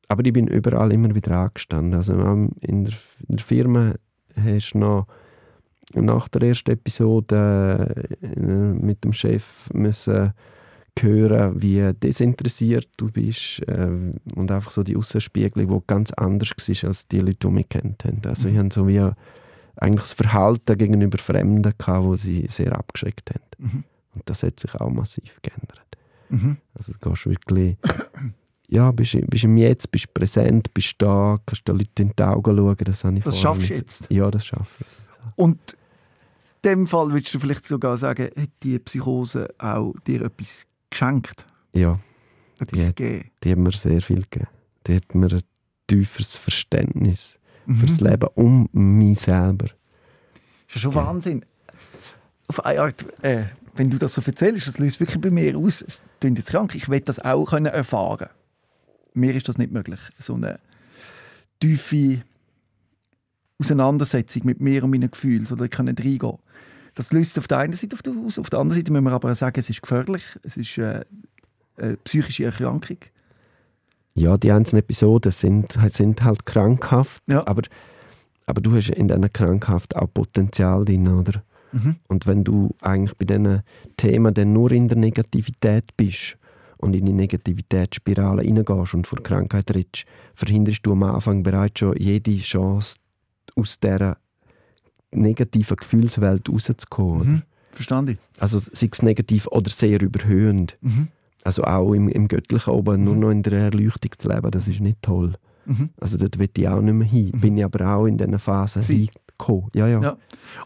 [0.08, 1.94] Aber ich bin überall immer wieder angestanden.
[1.94, 2.94] Also auch in der,
[3.28, 3.94] in der Firma
[4.36, 5.06] hast du noch
[5.94, 10.32] nach der ersten Episode äh, mit dem Chef müssen
[10.98, 13.88] hören, wie desinteressiert du bist äh,
[14.34, 18.04] und einfach so die Außenspiegelung, die ganz anders war als die Leute, die mich kennt
[18.04, 18.20] haben.
[18.26, 19.10] Also ich hatte so wie
[19.76, 23.42] eigentlich das Verhalten gegenüber Fremden, gehabt, wo sie sehr abgeschreckt haben.
[23.58, 23.84] Mhm.
[24.14, 25.82] Und das hat sich auch massiv geändert.
[26.30, 26.56] Mhm.
[26.74, 27.76] Also du gehst wirklich,
[28.68, 32.56] ja, bist, bist im Jetzt, bist präsent, bist da, kannst den Leuten in die Augen
[32.56, 32.76] schauen.
[32.84, 34.06] Das, habe ich Das schaffst du jetzt?
[34.10, 34.86] Ja, das schaffe ich.
[35.36, 35.58] Und
[36.62, 41.46] in dem Fall würdest du vielleicht sogar sagen, hat die Psychose auch dir etwas geschenkt?
[41.74, 41.98] Ja,
[42.58, 43.30] Etwas Die- gegeben?
[43.44, 44.48] die hat mir sehr viel gegeben.
[44.86, 45.42] Die hat mir ein
[45.86, 47.76] tieferes Verständnis Mhm.
[47.76, 49.66] fürs Leben um mich selber.
[49.66, 51.06] Das ist ja schon Ja.
[51.06, 51.44] Wahnsinn.
[52.48, 55.82] Auf eine Art, äh, wenn du das so erzählst, das löst wirklich bei mir aus,
[55.82, 58.28] es klingt jetzt krank, ich will das auch können erfahren
[59.14, 60.60] Mir ist das nicht möglich, so eine
[61.60, 62.22] tiefe
[63.58, 66.38] Auseinandersetzung mit mir und meinen Gefühlen, so dass ich kann nicht reingehen
[66.94, 69.36] Das löst auf der einen Seite aus, auf der anderen Seite müssen wir aber auch
[69.36, 71.04] sagen, es ist gefährlich, es ist äh,
[71.76, 72.98] eine psychische Erkrankung.
[74.16, 77.46] Ja, die einzelnen Episoden sind, sind halt krankhaft, Ja.
[77.46, 77.62] aber,
[78.46, 81.42] aber du hast in dieser Krankhaft auch Potenzial drin, oder?
[81.72, 81.96] Mhm.
[82.08, 83.62] Und wenn du eigentlich bei diesen
[83.96, 86.38] Themen dann nur in der Negativität bist
[86.78, 91.96] und in die Negativitätsspirale reingehst und vor Krankheit redest, verhinderst du am Anfang bereits schon
[91.98, 92.96] jede Chance,
[93.54, 94.16] aus dieser
[95.12, 97.28] negativen Gefühlswelt rauszukommen.
[97.28, 97.42] Mhm.
[97.70, 98.18] Verstanden?
[98.38, 100.78] Also sei es negativ oder sehr überhöhend.
[100.80, 101.08] Mhm.
[101.46, 104.80] Also auch im, im Göttlichen oben nur noch in der Erleuchtung zu leben, das ist
[104.80, 105.34] nicht toll.
[105.64, 105.90] Mhm.
[106.00, 107.30] Also dort will ich auch nicht mehr hin.
[107.32, 108.94] Bin ich aber auch in diesen Phasen Sie-
[109.38, 109.70] hingekommen.
[109.74, 110.00] Ja, ja.
[110.00, 110.16] Ja.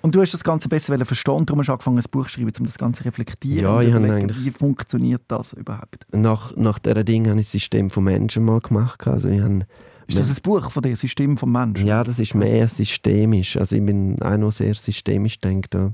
[0.03, 2.53] Und du hast das Ganze besser verstehen, darum hast du angefangen, ein Buch zu schreiben,
[2.61, 6.07] um das Ganze zu reflektieren Ja, und ich überlegen, eigentlich- wie funktioniert das überhaupt.
[6.13, 9.07] Nach, nach diesen Dingen habe ich das System von Menschen mal gemacht.
[9.07, 9.67] Also ich habe,
[10.07, 11.87] Ist das ein Buch von dir, System vom Menschen?
[11.87, 13.57] ja, das ist mehr systemisch.
[13.57, 15.75] Also ich bin auch noch sehr systemisch denkt.
[15.75, 15.93] Mhm.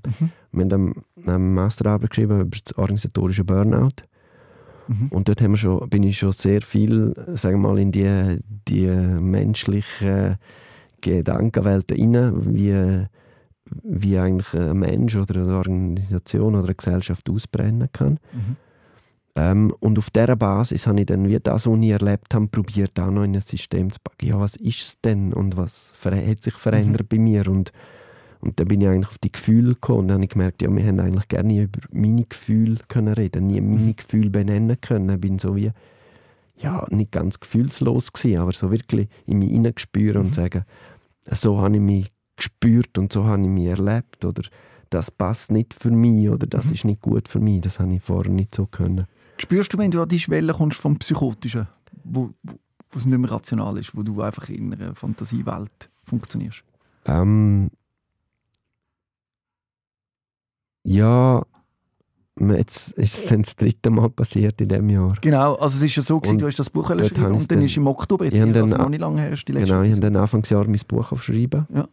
[0.53, 3.91] Wir haben eine Masterarbeit geschrieben über das organisatorische Burnout.
[4.89, 5.09] Mhm.
[5.11, 8.39] Und dort haben wir schon, bin ich schon sehr viel, sagen wir mal, in die,
[8.69, 10.37] die menschlichen
[11.01, 13.07] Gedankenwelten rein, wie,
[13.83, 18.19] wie eigentlich ein Mensch oder eine Organisation oder eine Gesellschaft ausbrennen kann.
[18.33, 18.57] Mhm.
[19.37, 22.99] Ähm, und auf dieser Basis habe ich dann, wie das, was ich erlebt habe, probiert,
[22.99, 24.27] auch noch in ein System zu packen.
[24.27, 27.47] Ja, was ist es denn und was hat sich verändert bei mir?
[27.49, 27.71] Und,
[28.41, 30.75] und dann bin ich eigentlich auf die Gefühle gekommen und dann habe ich gemerkt, ja,
[30.75, 35.09] wir haben eigentlich gerne nie über meine Gefühle können reden, nie meine Gefühle benennen können.
[35.11, 35.73] Ich bin so wie,
[36.59, 40.65] ja, nicht ganz gefühlslos gewesen, aber so wirklich in mich hineingespürt und sagen,
[41.31, 44.43] so habe ich mich gespürt und so habe ich mich erlebt oder
[44.91, 47.63] das passt nicht für mich oder das ist nicht gut für mich.
[47.63, 49.07] Das habe ich vorher nicht so können.
[49.39, 51.67] Spürst du, wenn du an die Schwelle kommst vom Psychotischen,
[52.05, 52.55] wo, wo,
[52.91, 56.63] wo es nicht mehr rational ist, wo du einfach in einer Fantasiewelt funktionierst?
[57.05, 57.71] Ähm,
[60.87, 61.43] ja,
[62.39, 65.15] jetzt ist es dann das dritte Mal passiert in diesem Jahr.
[65.21, 67.47] Genau, also es ist ja so, gewesen, Und du hast das Buch habe und dann
[67.49, 69.83] dann- ist im Oktober, jetzt also dann noch nicht lange her, ist die letzte Genau,
[69.83, 71.67] ich habe dann Anfangsjahr mein Buch aufschreiben.
[71.75, 71.89] Ja.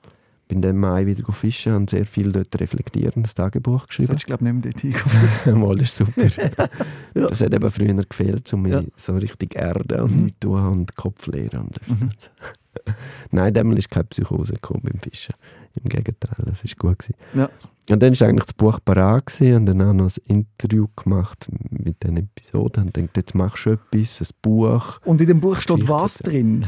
[0.49, 4.09] Bin dann im Mai wieder fischen, habe sehr viel dort reflektierendes Tagebuch Das geschrieben.
[4.09, 5.01] hättest du, glaube ich, nicht mehr
[5.45, 5.57] dort.
[5.57, 6.27] Mal, das ist super.
[7.15, 7.27] Ja.
[7.29, 8.81] Das hat eben früher gefehlt, um mich Ja.
[8.97, 10.23] so richtig erden und Mhm.
[10.23, 11.69] nichts tun und Kopf leeren.
[11.69, 12.09] Und Mhm.
[13.31, 15.33] Nein, damals ist keine Psychose gekommen beim Fischen.
[15.81, 16.99] Im Gegenteil, das war gut.
[16.99, 17.15] Gewesen.
[17.33, 17.49] Ja.
[17.89, 21.47] Und dann war eigentlich das Buch parat gewesen, und dann auch noch ein Interview gemacht
[21.69, 24.99] mit den Episoden und gedacht, jetzt machst du etwas, ein Buch.
[25.03, 26.65] Und in dem Buch steht was drin?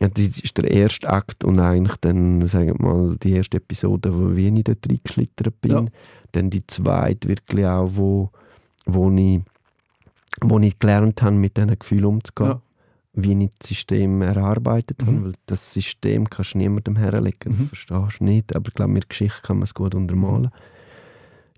[0.00, 4.18] Ja, das ist der erste Akt und eigentlich dann, sagen wir mal, die erste Episode,
[4.18, 5.70] wo ich nicht dort reingeschlittert bin.
[5.70, 5.84] Ja.
[6.32, 8.30] Dann die zweite wirklich auch, wo,
[8.86, 9.40] wo, ich,
[10.40, 12.50] wo ich gelernt habe, mit diesen Gefühlen umzugehen.
[12.50, 12.60] Ja.
[13.14, 15.24] Wie ich das System erarbeitet habe, Mhm.
[15.24, 17.58] weil das System kannst du niemandem herlegen, Mhm.
[17.58, 20.50] das verstehst du nicht, aber ich glaube, mit Geschichte kann man es gut untermalen.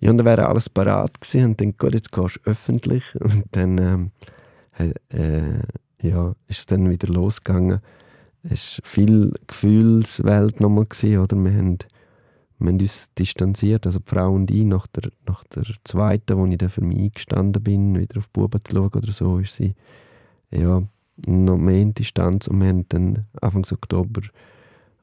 [0.00, 3.44] Ja, und dann wäre alles parat gewesen und dann, gut, jetzt gehst du öffentlich und
[3.52, 4.10] dann ähm,
[5.08, 5.60] äh,
[6.06, 7.80] ja, ist es dann wieder losgegangen.
[8.42, 11.36] Es war viel Gefühlswelt nochmal, gewesen, oder?
[11.36, 11.78] Wir haben,
[12.58, 16.44] wir haben uns distanziert, also die Frau und ich, nach der, nach der zweiten, wo
[16.46, 19.54] ich dann für mich eingestanden bin, wieder auf die Buben zu schauen oder so, ist
[19.54, 19.74] sie
[20.50, 20.82] ja,
[21.26, 24.22] noch mehr in Distanz und wir haben dann Anfang Oktober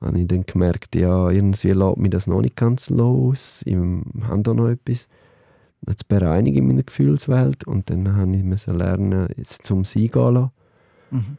[0.02, 4.42] habe ich dann gemerkt, ja, irgendwie lässt mich das noch nicht ganz los, ich habe
[4.42, 5.08] da noch etwas
[5.96, 10.34] zu bereinigen in meiner Gefühlswelt und dann habe ich müssen lernen, jetzt zum Sein gehen
[10.34, 10.52] lassen.
[11.12, 11.38] Mhm.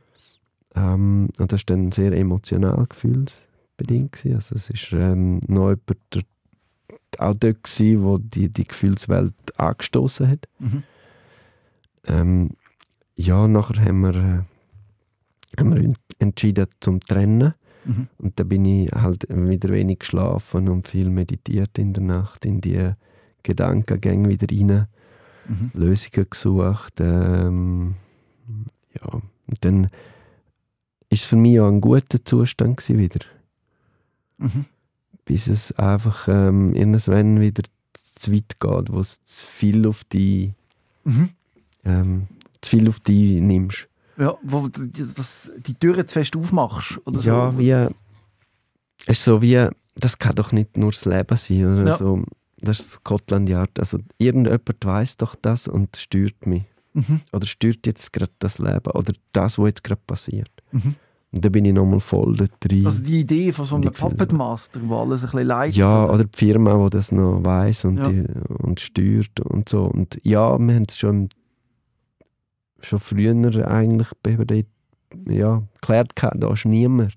[0.75, 4.13] Ähm, und das war dann sehr emotional gefühlsbedingt.
[4.13, 4.35] gewesen.
[4.35, 6.23] Also es war ähm, noch jemand der,
[7.19, 10.49] auch dort, gewesen, wo die, die Gefühlswelt angestoßen hat.
[10.59, 10.83] Mhm.
[12.07, 12.51] Ähm,
[13.17, 14.43] ja, nachher haben wir, äh,
[15.59, 17.55] haben wir en- entschieden zum Trennen.
[17.85, 18.09] Mhm.
[18.19, 22.61] Und da bin ich halt wieder wenig geschlafen und viel meditiert in der Nacht, in
[22.61, 22.91] die
[23.43, 24.89] Gedankengänge wieder rein,
[25.47, 25.71] Mhm.
[25.75, 26.95] Lösungen gesucht.
[27.01, 27.97] Ähm,
[28.99, 29.85] ja, und dann
[31.11, 33.21] ist es für mich auch ein guter Zustand gewesen wieder,
[34.39, 34.65] Mhm.
[35.27, 37.63] bis es einfach ähm, irgendwann wieder
[38.15, 40.55] zu weit geht, wo es zu viel auf die
[41.05, 41.29] Mhm.
[41.85, 42.27] ähm,
[42.63, 43.87] zu viel auf die nimmst.
[44.17, 47.01] Ja, wo du die- das, die Türen zu fest aufmachst.
[47.07, 47.59] Oder Ja, so.
[47.59, 47.71] wie.
[49.07, 49.69] Es ist so wie.
[49.97, 51.65] Das kann doch nicht nur das Leben sein.
[51.83, 51.91] Oder?
[51.91, 51.97] Ja.
[51.97, 52.23] So,
[52.61, 53.79] das ist Scotland Yard.
[53.79, 56.65] Also, irgendjemand weiß doch das und steuert mich.
[56.95, 57.21] Mhm.
[57.33, 58.91] Oder steuert jetzt gerade das Leben.
[58.93, 60.51] Oder das, was jetzt gerade passiert.
[60.73, 60.95] Mhm.
[61.33, 62.87] Und dann bin ich nochmal voll dort drin.
[62.87, 63.93] Also die Idee von so einem.
[63.93, 65.77] Puppet Master, wo alles ein bisschen leitet.
[65.77, 66.15] ja, oder?
[66.15, 68.09] oder die Firma, die das noch weiß und, Ja.
[68.09, 68.25] die,
[68.63, 69.83] und steuert und so.
[69.85, 71.29] Und ja, wir haben es schon,
[72.85, 73.35] schon früher
[73.69, 74.67] eigentlich eben dort,
[75.29, 77.15] ja, geklärt, gehabt, da ist niemand.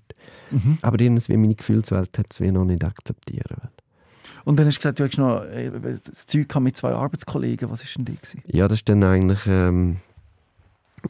[0.50, 0.78] Mhm.
[0.82, 3.68] Aber irgendwie meine Gefühlswelt hat es wie noch nicht akzeptieren wollen.
[4.44, 5.70] Und dann hast du gesagt, du hast noch äh,
[6.04, 7.70] das Zeug mit zwei Arbeitskollegen.
[7.70, 8.16] Was war denn die?
[8.16, 8.42] gewesen?
[8.46, 9.40] Ja, das ist dann eigentlich...
[9.46, 9.96] Ähm,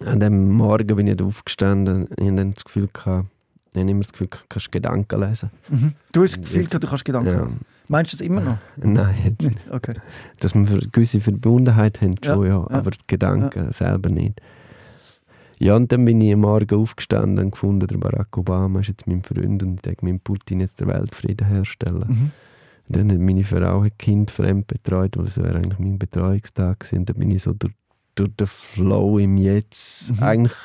[0.05, 3.29] an dem Morgen bin ich aufgestanden ich hatte dann das Gefühl gehabt,
[3.73, 5.51] ich habe immer das Gefühl, du kannst Gedanken lesen.
[5.69, 5.93] Mhm.
[6.13, 7.45] Du hast das Gefühl, Jetzt- du kannst Gedanken Ja.
[7.45, 7.61] lesen.
[7.89, 8.59] Meinst du das immer noch?
[8.77, 9.71] Nein, jetzt, Nicht?
[9.71, 9.95] Okay.
[10.41, 12.71] dass wir eine gewisse Verbundenheit haben, schon, ja, ja.
[12.71, 14.41] aber die Gedanken selber nicht.
[15.59, 19.07] Ja, und dann bin ich am Morgen aufgestanden und gefunden, der Barack Obama ist jetzt
[19.09, 22.05] mein Freund und ich denke, mit Putin jetzt den Weltfrieden herstellen.
[22.09, 22.31] Mhm.
[22.89, 26.81] Und dann hat meine Frau ein Kind fremd betreut, weil es wäre eigentlich mein Betreuungstag
[26.81, 26.99] gewesen.
[27.01, 27.75] Und dann bin ich so durch,
[28.15, 30.23] durch den Flow im Jetzt Mhm.
[30.23, 30.57] eigentlich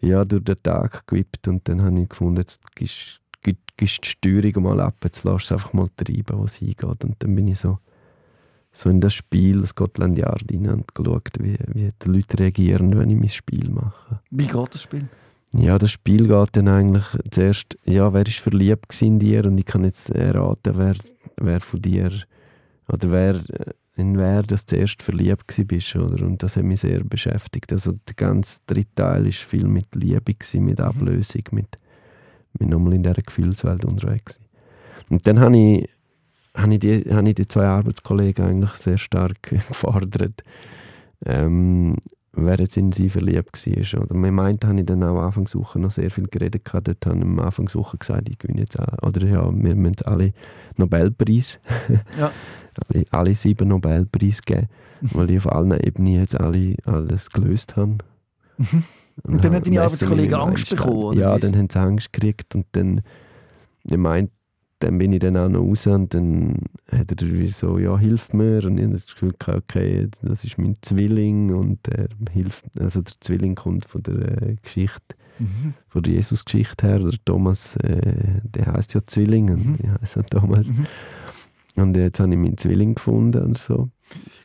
[0.00, 4.62] ja, durch den Tag gewippt und dann habe ich gefunden, jetzt gib- gibst die Steuerung
[4.62, 7.04] mal ab, jetzt lässt es einfach mal treiben, wo es hingeht.
[7.04, 7.78] Und dann bin ich so,
[8.72, 12.98] so in das Spiel, das Scotland Yard rein und geschaut, wie, wie die Leute reagieren,
[12.98, 14.20] wenn ich mein Spiel mache.
[14.30, 15.08] Wie geht das Spiel?
[15.56, 19.66] Ja, das Spiel geht dann eigentlich zuerst, ja, wer ist verliebt in dir und ich
[19.66, 20.96] kann jetzt erraten, wer,
[21.36, 22.10] wer von dir
[22.88, 23.40] oder wer,
[23.96, 26.26] in wer das zuerst verliebt bist, oder?
[26.26, 27.72] Und das hat mich sehr beschäftigt.
[27.72, 31.78] Also der ganze dritte Teil ist viel mit Liebe gewesen, mit Ablösung, mit,
[32.58, 34.38] mit nochmal in dieser Gefühlswelt unterwegs.
[35.10, 35.88] Und dann habe ich,
[36.56, 40.42] habe ich, die, habe ich die zwei Arbeitskollegen eigentlich sehr stark gefordert,
[41.26, 41.94] ähm,
[42.32, 44.02] wer jetzt in sie verliebt war.
[44.02, 46.64] Oder man meinte, habe ich dann auch Anfangswoche noch sehr viel geredet.
[46.64, 46.88] Gehabt.
[46.88, 50.32] Dort habe ich am Anfangswoche gesagt, ich gewinne jetzt auch, oder ja, wir müssen alle
[50.76, 51.60] Nobelpreis,
[52.18, 52.32] Ja.
[52.88, 54.68] alle, alle sieben Nobelpreise geben,
[55.00, 57.98] weil ich auf allen Ebenen jetzt alle alles gelöst habe.
[59.22, 62.66] Und dann habe haben deine Arbeitskollegen Angst bekommen, Ja, dann haben sie Angst gekriegt und
[62.72, 63.00] dann,
[63.84, 64.32] ich meinte,
[64.80, 66.58] dann bin ich dann auch noch raus und dann
[66.90, 68.64] hat er wie so, ja, hilf mir.
[68.64, 73.14] Und ich habe das Gefühl, okay, das ist mein Zwilling und er hilft, also der
[73.20, 75.74] Zwilling kommt von der äh, Geschichte, Mhm.
[75.88, 76.98] von der Jesus-Geschichte her.
[76.98, 79.78] Der Thomas, äh, der heißt ja Zwilling und Mhm.
[79.82, 80.68] ich heiße ja Thomas.
[80.68, 80.86] Mhm.
[81.76, 83.88] Und jetzt habe ich meinen Zwilling gefunden und so.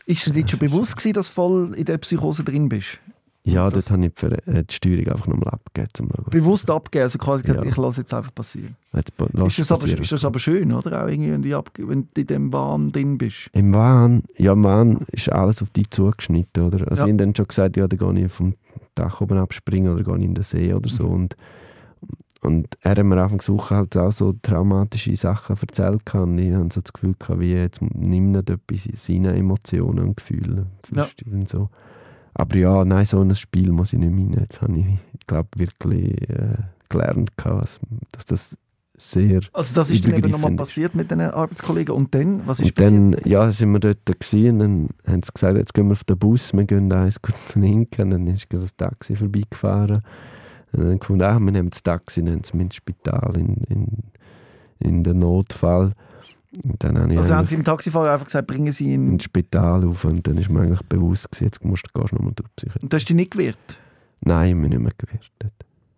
[0.06, 3.00] Ist dir jetzt schon bewusst gewesen, dass du voll in der Psychose drin bist?
[3.46, 5.90] Ja, das- dort habe ich Ver- äh, die Steuerung einfach nochmal abgegeben.
[5.94, 6.10] Zum.
[6.30, 7.70] Bewusst abgeben, also quasi gesagt, Ja.
[7.70, 8.76] ich lasse jetzt einfach passieren.
[8.94, 9.12] Jetzt
[9.58, 11.04] Ist das, aber, ist das aber schön, oder?
[11.04, 13.50] Auch irgendwie, wenn du, in dem Wahn drin bist.
[13.54, 16.80] Im Wahn, ja, im Wahn ist alles auf dich zugeschnitten, oder?
[16.90, 17.08] Also Ja.
[17.08, 18.56] ich habe dann schon gesagt, ja, dann gehe ich vom
[18.96, 21.08] Dach oben abspringen oder gehe ich in den See oder so.
[21.08, 21.14] Mhm.
[21.14, 21.36] Und,
[22.42, 26.14] und er hat mir Anfang der Woche halt auch so traumatische Sachen erzählt.
[26.14, 30.18] Und ich habe so das Gefühl, gehabt, wie jetzt nimmt nicht etwas seine Emotionen und
[30.18, 30.68] Gefühle.
[30.94, 31.08] Ja.
[31.32, 31.70] Und so.
[32.34, 34.38] Aber ja, nein, so ein Spiel muss ich nicht mehr rein.
[34.42, 34.86] Jetzt habe ich,
[35.28, 36.58] glaube, wirklich äh,
[36.90, 38.58] gelernt, dass das
[39.02, 41.96] sehr Also das ist dann eben nochmal passiert mit den Arbeitskollegen.
[41.96, 42.92] Und dann, was ist und passiert?
[42.92, 46.04] dann ja, sind wir dort gewesen, und dann haben sie gesagt, jetzt gehen wir auf
[46.04, 48.12] den Bus, wir gehen eins gut trinken.
[48.12, 50.02] Dann ist das Taxi vorbeigefahren.
[50.72, 53.88] Und dann gefunden, ah, wir nehmen das Taxi, nehmen es ins Spital, in, in,
[54.80, 55.94] in den Notfall.
[56.80, 59.14] Dann Also haben Sie im Taxifahrer einfach gesagt, bringen Sie ihn...
[59.14, 62.34] ins Spital auf und dann ist mir eigentlich bewusst gewesen, jetzt musst du gehst nochmal
[62.36, 62.84] durch Psychiatrie.
[62.84, 63.78] Und du hast dich nicht gewehrt?
[64.22, 65.32] Nein, ich bin nicht mehr gewehrt.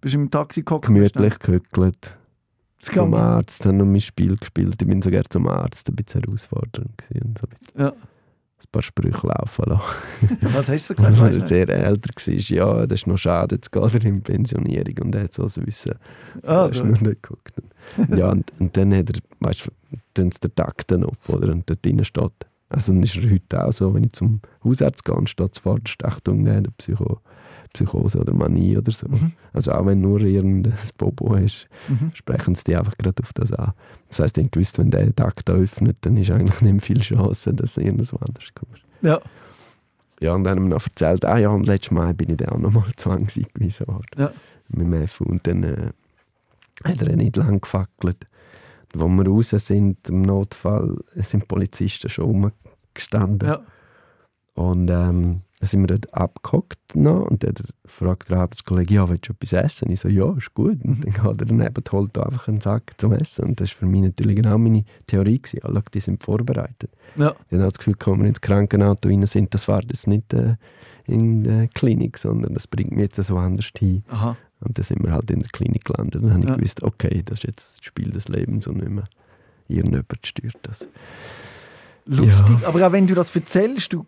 [0.02, 0.88] Bist du im Taxi gehockt?
[0.88, 1.93] Gemütlich kann
[2.80, 3.14] zum.
[3.14, 4.76] Arzt, habe noch mein Spiel gespielt.
[4.82, 7.47] Ich bin sogar zum Arzt, ein bisschen herausfordernd gewesen und so
[7.78, 7.93] Ja.
[8.64, 10.38] Ein paar Sprüche laufen lassen.
[10.41, 11.20] Was hast du gesagt?
[11.22, 15.05] Als er sehr älter war, ja, das ist noch schade, jetzt geht er in Pensionierung
[15.05, 15.95] und er hat so das Wissen.
[16.43, 16.84] Ah, hast so.
[16.84, 17.53] noch nicht geguckt.
[18.16, 19.72] Ja, und, und dann hat er, weißt du,
[20.18, 21.51] den Takt auf, oder?
[21.51, 22.32] Und dort drinnen steht.
[22.70, 26.05] Also dann ist er heute auch so, wenn ich zum Hausarzt gehe und steht zuvorderst,
[26.05, 27.20] Achtung, der hat eine Psycho
[27.74, 29.07] Psychose oder Manie oder so.
[29.07, 29.32] Mhm.
[29.53, 32.11] Also auch wenn nur irgendein Bobo hast, Mhm.
[32.13, 33.74] sprechen sie dich einfach gerade auf das an.
[34.09, 37.53] Das heisst, ich gewusst, wenn der den Takt öffnet, dann ist eigentlich nicht viel Chance,
[37.53, 38.84] dass du irgendwas anderes kommst.
[39.01, 39.19] Ja.
[40.19, 42.49] Ja, und dann haben wir noch erzählt, ah ja, und letztes Mal bin ich dann
[42.49, 44.05] auch nochmal zwangseingewiesen worden.
[44.17, 44.32] Ja.
[44.69, 45.24] Mit dem FU.
[45.24, 45.89] Und dann äh,
[46.84, 48.28] hat er nicht lang gefackelt.
[48.93, 53.47] Als wir raus sind, im Notfall, sind Polizisten schon rumgestanden.
[53.49, 53.61] ja.
[54.53, 57.53] Und ähm, dann sind wir dort abgehockt noch, und dann
[57.86, 59.91] fragt der Arbeitskollege, ja, willst du etwas essen?
[59.91, 60.84] Ich so, ja, ist gut.
[60.84, 63.45] Und dann geht er daneben und holt einfach einen Sack zum Essen.
[63.45, 65.39] Und das war für mich natürlich genau meine Theorie.
[65.39, 65.59] Gewesen.
[65.64, 66.89] Schau, die sind vorbereitet.
[67.16, 67.36] ja.
[67.49, 70.55] Ich habe das Gefühl, wenn wir ins Krankenauto rein sind, das war jetzt nicht äh,
[71.05, 74.03] in der Klinik, sondern das bringt mich jetzt so anders hin.
[74.09, 74.36] Aha.
[74.62, 76.24] Und dann sind wir halt in der Klinik gelandet.
[76.24, 76.55] Dann habe ich Ja.
[76.55, 79.05] gewusst, okay, das ist jetzt das Spiel des Lebens und nicht mehr
[79.68, 80.88] irgendjemand steuert das.
[82.06, 82.58] Lustig.
[82.66, 84.06] Aber auch wenn du das erzählst, du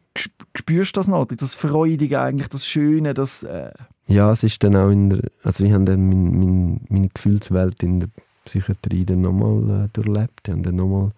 [0.56, 3.44] spürst das noch, das Freudige eigentlich, das Schöne, das...
[3.44, 3.72] Äh,
[4.08, 7.82] Ja, es ist dann auch in der, also ich habe dann mein, mein, meine Gefühlswelt
[7.84, 8.10] in der
[8.46, 10.42] Psychiatrie dann nochmal äh, durchlebt.
[10.48, 11.12] Ich habe dann nochmal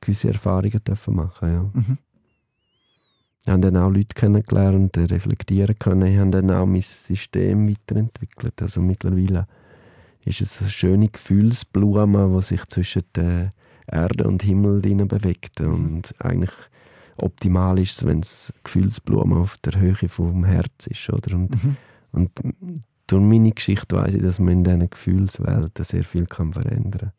[0.00, 1.70] gewisse Erfahrungen dürfen machen, ja.
[1.72, 1.98] mhm.
[3.46, 6.06] Ich habe dann auch Leute kennengelernt, reflektieren können.
[6.10, 8.62] Ich habe dann auch mein System weiterentwickelt.
[8.62, 9.46] Also mittlerweile
[10.24, 13.50] ist es eine schöne Gefühlsblume, die sich zwischen der
[13.86, 15.60] Erde und Himmel drin bewegt.
[15.60, 16.52] Und eigentlich
[17.16, 21.08] optimal ist es, wenn es Gefühlsblume auf der Höhe vom Herz ist.
[21.10, 21.36] Oder?
[21.36, 21.76] Und, Mhm.
[22.12, 22.30] und
[23.06, 27.12] durch meine Geschichte weiß ich, dass man in diesen Gefühlswelten sehr viel kann verändern kann.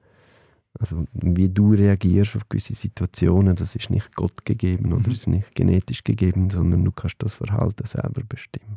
[0.77, 5.13] Also, wie du reagierst auf gewisse Situationen, das ist nicht Gott gegeben oder Mhm.
[5.13, 8.75] ist nicht genetisch gegeben, sondern du kannst das Verhalten selber bestimmen.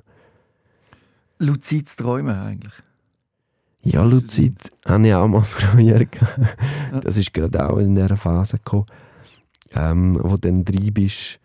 [1.41, 2.75] Luzides Träumen eigentlich.
[3.83, 5.45] Ja, Luzid habe ich auch mal.
[5.79, 5.99] Ja.
[7.01, 8.87] Das ist gerade auch in dieser Phase gekommen,
[9.75, 11.39] ähm, wo du dann drin bist.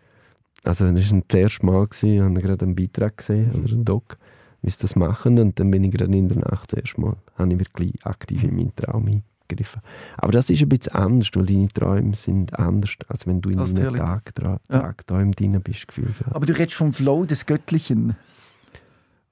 [0.64, 3.84] Also das war das erste Mal, gewesen, ich habe gerade einen Beitrag gesehen, oder einen
[3.86, 4.18] Doc,
[4.62, 5.38] wie sie das machen.
[5.40, 8.44] Und dann bin ich gerade in der Nacht das erste Mal, habe ich wirklich aktiv
[8.46, 9.82] in meinen Traum eingegriffen.
[10.18, 13.60] Aber das ist ein bisschen anders, weil deine Träume sind anders, als wenn du in
[13.60, 14.36] Als die einem Realität.
[14.36, 14.80] Tag, Ja.
[14.80, 15.88] Tagträumen drin bist.
[15.90, 16.24] Gefühlt.
[16.32, 18.16] Aber du redest vom Flow des Göttlichen.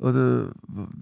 [0.02, 0.50] Oder...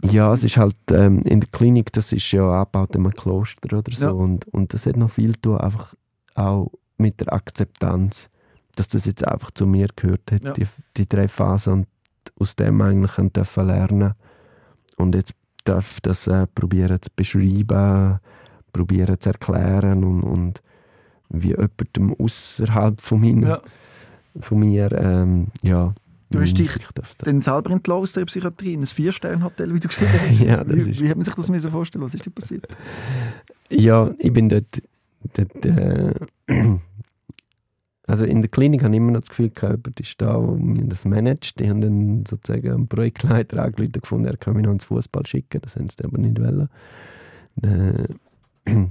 [0.04, 3.78] Ja, es ist halt ähm, in der Klinik, das ist ja abgebaut in einem Kloster
[3.78, 4.12] oder so Ja.
[4.12, 5.94] und, und das hat noch viel zu tun, einfach
[6.36, 8.30] auch mit der Akzeptanz,
[8.76, 10.54] dass das jetzt einfach zu mir gehört hat, Ja.
[10.54, 11.88] die, die drei Phasen und
[12.40, 14.14] aus dem eigentlich dürfen lernen
[14.98, 15.34] und jetzt
[15.64, 18.20] darf das äh, probieren zu beschreiben,
[18.74, 20.62] probieren zu erklären und, und
[21.30, 23.62] wie jemandem außerhalb von, meinem, Ja.
[24.42, 25.94] von mir ähm, ja,
[26.32, 26.70] Du hast dich
[27.20, 30.40] Dann selber entlassen aus der Psychiatrie in ein Vier-Sterne-Hotel, wie du geschrieben hast.
[30.46, 32.04] Ja, das wie, ist- wie hat man sich das müssen vorstellen?
[32.04, 32.68] Was ist dir passiert?
[33.70, 34.82] Ja, ich bin dort.
[35.36, 36.14] dort äh,
[38.08, 40.86] also in der Klinik habe ich immer noch das Gefühl, jemand ist da, der mir
[40.88, 41.60] das managt.
[41.60, 45.62] Die haben dann sozusagen einen Projektleiter angerufen gefunden, er kann mich noch ins Fußball schicken.
[45.62, 46.70] Das haben sie aber nicht wollen.
[47.64, 48.08] Äh,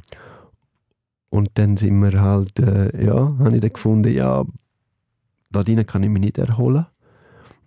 [1.30, 4.44] und dann sind wir halt, äh, ja, habe ich dann gefunden, ja,
[5.50, 6.84] da drinnen kann ich mich nicht erholen.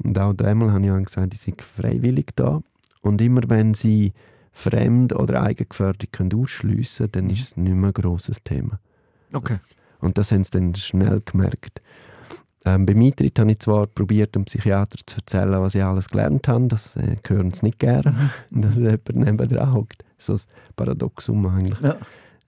[0.04, 2.62] Und auch einmal habe ich gesagt, ich sei freiwillig da.
[3.02, 4.14] Und immer wenn sie
[4.52, 8.80] fremd oder eigengefährdet können ausschliessen dann ist es nicht mehr ein grosses Thema.
[9.34, 9.58] Okay.
[10.00, 11.82] Und das haben sie dann schnell gemerkt.
[12.64, 16.48] Ähm, beim Eintritt habe ich zwar probiert, dem Psychiater zu erzählen, was ich alles gelernt
[16.48, 16.68] habe.
[16.68, 20.04] Das äh, hören sie nicht gerne, dass jemand nebenan hockt.
[20.18, 20.40] So ein
[20.76, 21.80] Paradoxum eigentlich.
[21.80, 21.96] Ja.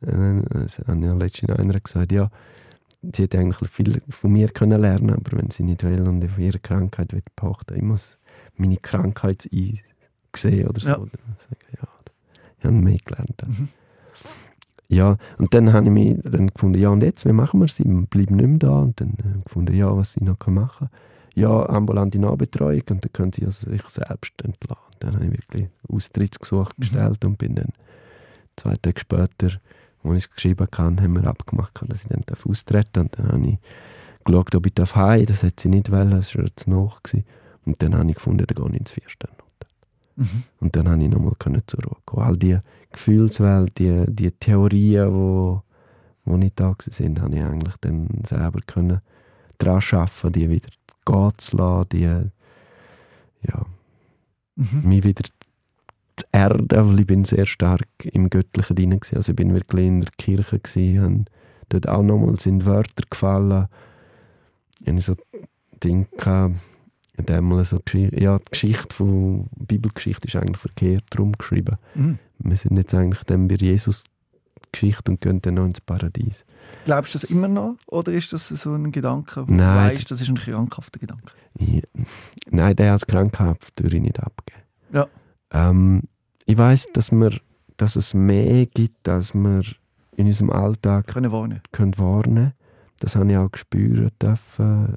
[0.01, 2.30] Äh, Das hat ja letztens einer gesagt, ja,
[3.14, 6.38] sie hätte eigentlich viel von mir können lernen aber wenn sie nicht will und auf
[6.38, 8.18] ihre Krankheit will beachten, ich muss
[8.56, 9.47] meine Krankheit
[10.36, 10.89] sehen oder so.
[10.89, 10.97] Ja.
[10.97, 11.88] Dann sage ich, ja,
[12.60, 13.41] ich habe mehr gelernt.
[13.45, 13.70] Mhm.
[14.89, 17.80] Ja, und dann habe ich mich dann gefunden, ja und jetzt, wie machen wir es?
[17.80, 18.80] Ich bleibe nicht mehr da.
[18.80, 20.99] Und dann habe ich gefunden, ja, was ich noch machen kann.
[21.36, 24.84] Ja, ambulante Nahbetreuung und dann können sie also sich selbst entlassen.
[24.93, 27.70] Und dann habe ich wirklich Austrittsgesuch gestellt und bin dann
[28.56, 29.60] zwei Tage später,
[30.04, 33.20] als ich es geschrieben habe, haben wir abgemacht, dass ich dann austreten darf.
[33.20, 33.58] Und dann habe ich
[34.24, 35.26] geschaut, ob ich heim darf.
[35.28, 36.99] Das hat sie nicht wollen, das war jetzt noch.
[37.66, 39.32] Und dann habe ich gefunden, dann gehe ich ins Vierstern.
[40.16, 40.43] Mhm.
[40.60, 42.24] Und dann konnte ich nochmal zur Ruhe kommen.
[42.24, 42.58] All die
[42.91, 45.64] Gefühlswelt, die, die Theorien, die wo,
[46.26, 49.01] wo nicht da sind, habe ich eigentlich dann selber können
[49.58, 50.70] dran arbeiten, die wieder
[51.06, 52.01] gehen zu lassen, die,
[53.47, 53.66] ja,
[54.56, 54.88] Mhm.
[54.88, 55.24] mich wieder
[56.24, 59.17] zu erden, weil ich bin sehr stark im Göttlichen drin war.
[59.17, 61.30] Also ich bin wirklich in der Kirche gewesen, und
[61.69, 63.67] dort auch nochmal sind Wörter gefallen.
[64.86, 65.15] Ich so
[65.84, 71.76] in dem mal so ja, die Geschichte von Bibelgeschichte ist eigentlich verkehrt rumgeschrieben.
[71.93, 72.17] Mhm.
[72.39, 74.05] Wir sind jetzt eigentlich dann bei Jesus
[74.71, 76.45] Geschichte und gehen dann noch ins Paradies.
[76.86, 77.76] Glaubst du das immer noch?
[77.88, 79.91] Oder ist das so ein Gedanke, wo du Nein.
[79.91, 81.32] weißt, das ist ein krankhafter Gedanke?
[81.59, 81.84] Ich,
[82.49, 84.61] nein, der als krankhaft würde ich nicht abgeben.
[84.91, 85.07] Ja.
[85.51, 86.03] Ähm,
[86.46, 87.39] ich weiß, dass, wir-
[87.78, 89.62] dass es mehr gibt, als wir
[90.16, 91.62] in unserem Alltag Können warnen.
[91.72, 92.54] können warnen
[93.00, 94.96] Das habe ich auch spüren dürfen.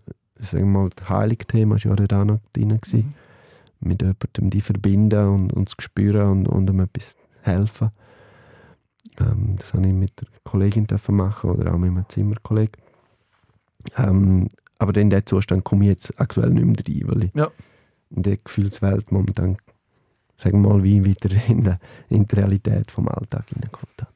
[0.53, 2.78] Wir mal, das Heiligthema war ja dort auch noch drin.
[2.92, 3.14] Mhm.
[3.80, 7.90] Mit jemandem die verbinden und uns spüren und, und ihm etwas helfen.
[9.18, 12.76] Ähm, das habe ich mit der Kollegin dürfen machen oder auch mit einem Zimmerkollegen.
[13.97, 17.51] Ähm, aber in diesen Zustand komme ich jetzt aktuell nicht mehr rein, weil ich Ja.
[18.11, 19.57] in der Gefühlswelt momentan,
[20.37, 21.78] sagen wir mal, wie wieder in, der,
[22.09, 24.11] in die Realität vom Alltag hineingekommen habe.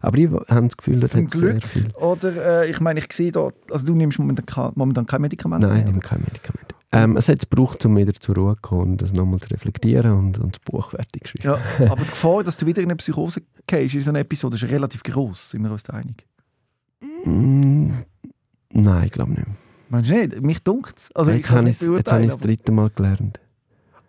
[0.00, 1.64] Aber ich habe das Gefühl, das Zum hat sehr Glück.
[1.64, 1.92] viel.
[1.96, 5.62] Oder, äh, ich meine, ich sehe da, also du nimmst momentan, kein- momentan kein Medikament
[5.62, 6.74] Nein, ich nehme kein Medikament.
[6.92, 9.50] Ähm, es hat es gebraucht, um wieder zur Ruhe zu kommen und das nochmal zu
[9.50, 11.60] reflektieren und, und das Buch fertig zu schreiben.
[11.80, 14.54] Ja, aber die Gefahr, dass du wieder in eine Psychose gehst in so einer Episode,
[14.54, 16.24] ist relativ groß, sind wir uns da einig.
[17.24, 17.90] Mm,
[18.72, 19.46] nein, ich glaube nicht.
[19.88, 20.40] Meinst du nicht?
[20.42, 21.10] Mich dunkt es.
[21.14, 23.40] Also, jetzt habe ich es das dritte Mal gelernt.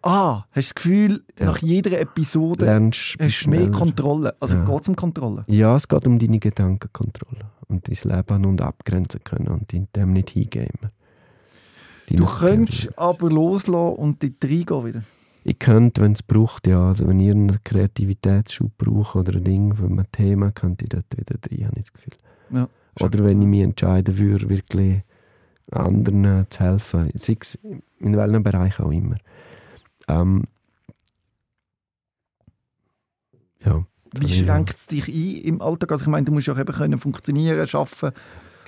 [0.10, 1.46] Ah, hast du das Gefühl, Ja.
[1.48, 3.70] nach jeder Episode Lernst hast du mehr.
[3.72, 4.36] Kontrolle?
[4.40, 4.64] Also Ja.
[4.66, 5.44] geht es um Kontrolle?
[5.48, 10.14] Ja, es geht um deine Gedankenkontrolle und dein Leben und abgrenzen können und in dem
[10.14, 10.92] nicht hingeben.
[12.10, 15.04] Du könntest aber loslassen und dort reingehen wieder.
[15.44, 16.88] Ich könnte, wenn es braucht, ja.
[16.88, 21.06] Also wenn ich einen Kreativitätsschub brauche oder ein Ding für ein Thema, könnte ich dort
[21.18, 22.14] wieder rein, habe ich das Gefühl.
[22.52, 22.70] Ja.
[23.02, 25.02] Oder wenn ich mich entscheiden würde, wirklich
[25.72, 27.56] anderen zu helfen, sei es
[28.00, 29.18] in welchem Bereich auch immer.
[30.08, 30.44] Ähm,
[33.64, 33.86] ja,
[34.20, 34.46] Wie Ja.
[34.46, 35.92] schränkt es dich ein im Alltag?
[35.92, 38.12] Also ich meine, du musst ja eben können funktionieren, arbeiten.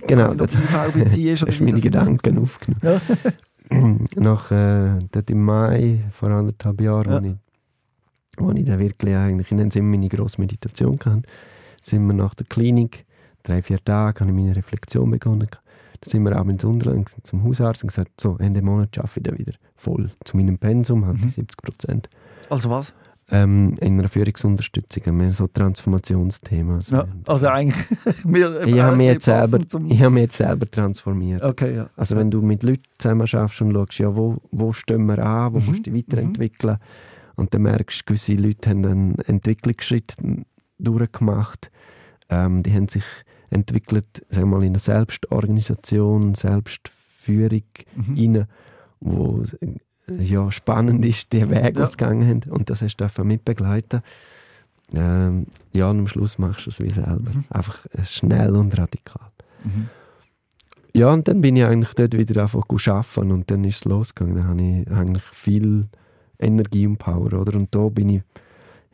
[0.06, 0.34] genau.
[0.34, 0.52] Das,
[0.94, 1.44] beziehst.
[1.48, 3.02] hast meine Gedanken aufgenommen.
[4.16, 7.22] Nach äh, dort im Mai vor anderthalb Jahren, Ja.
[7.22, 7.36] wo, ich,
[8.38, 11.24] wo ich dann wirklich eigentlich in dem Sinne meine grosse Meditation kann,
[11.82, 13.06] sind wir nach der Klinik,
[13.44, 15.48] drei, vier Tage, habe ich meine Reflexion begonnen.
[16.02, 19.24] Dann sind wir auch ins Unterland zum Hausarzt und gesagt, so, Ende Monat arbeite ich
[19.24, 21.22] dann wieder voll zu meinem Pensum, halt Mhm.
[21.24, 22.10] die 70 Prozent.
[22.50, 22.94] Also was?
[23.32, 26.78] Ähm, in einer Führungsunterstützung, mehr so Transformationsthemen.
[26.78, 27.86] Also, Ja, also eigentlich...
[28.26, 31.44] wir- ich habe mich, jetzt selber, ich habe mich jetzt selber transformiert.
[31.44, 31.90] Okay, ja.
[31.96, 35.54] Also wenn du mit Leuten zusammen schaffst und schaust, ja, wo, wo stehen wir an,
[35.54, 36.78] wo Mhm, musst du dich weiterentwickeln
[37.36, 40.16] und dann merkst du, gewisse Leute haben einen Entwicklungsschritt
[40.80, 41.70] durchgemacht,
[42.30, 43.04] ähm, die haben sich
[43.50, 47.64] entwickelt, sagen wir mal, in eine Selbstorganisation, Selbstführung
[47.96, 48.16] Mhm.
[48.18, 48.48] rein,
[49.00, 49.44] wo
[50.08, 51.86] ja, spannend ist, der Weg, Ja.
[51.86, 54.02] gegangen haben und das hast du mitbegleiten.
[54.94, 57.30] Ähm, ja, und am Schluss machst du es wie selber.
[57.32, 57.44] Mhm.
[57.50, 59.30] Einfach äh, schnell und radikal.
[59.64, 59.90] Mhm.
[60.96, 64.36] Ja, und dann bin ich eigentlich dort wieder einfach arbeiten und dann ist es losgegangen.
[64.38, 65.88] Dann habe ich eigentlich viel
[66.40, 67.56] Energie und Power, oder?
[67.56, 68.22] Und da bin ich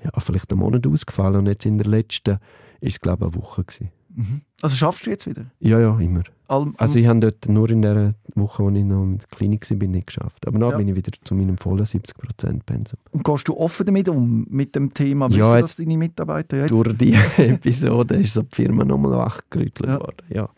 [0.04, 2.40] ja, vielleicht einen Monat ausgefallen und jetzt in der letzten
[2.82, 3.90] ist es, glaube ich, eine Woche gewesen.
[4.16, 4.42] Mhm.
[4.62, 5.46] Also schaffst du jetzt wieder?
[5.60, 6.24] Ja, ja, immer.
[6.48, 9.70] All, Also ich habe dort nur in der Woche, wo ich noch in der Klinik
[9.70, 10.48] war, nicht geschafft.
[10.48, 10.78] Aber dann Ja.
[10.78, 13.00] bin ich wieder zu meinem vollen 70% Pensum.
[13.12, 15.26] und gehst du offen damit um, mit dem Thema?
[15.32, 16.72] Ja, Wissen jetzt- das deine Mitarbeiter jetzt?
[16.72, 20.00] Durch die Episode ist so die Firma nochmal wachgerüttelt Ja.
[20.00, 20.18] worden.
[20.30, 20.50] Ja.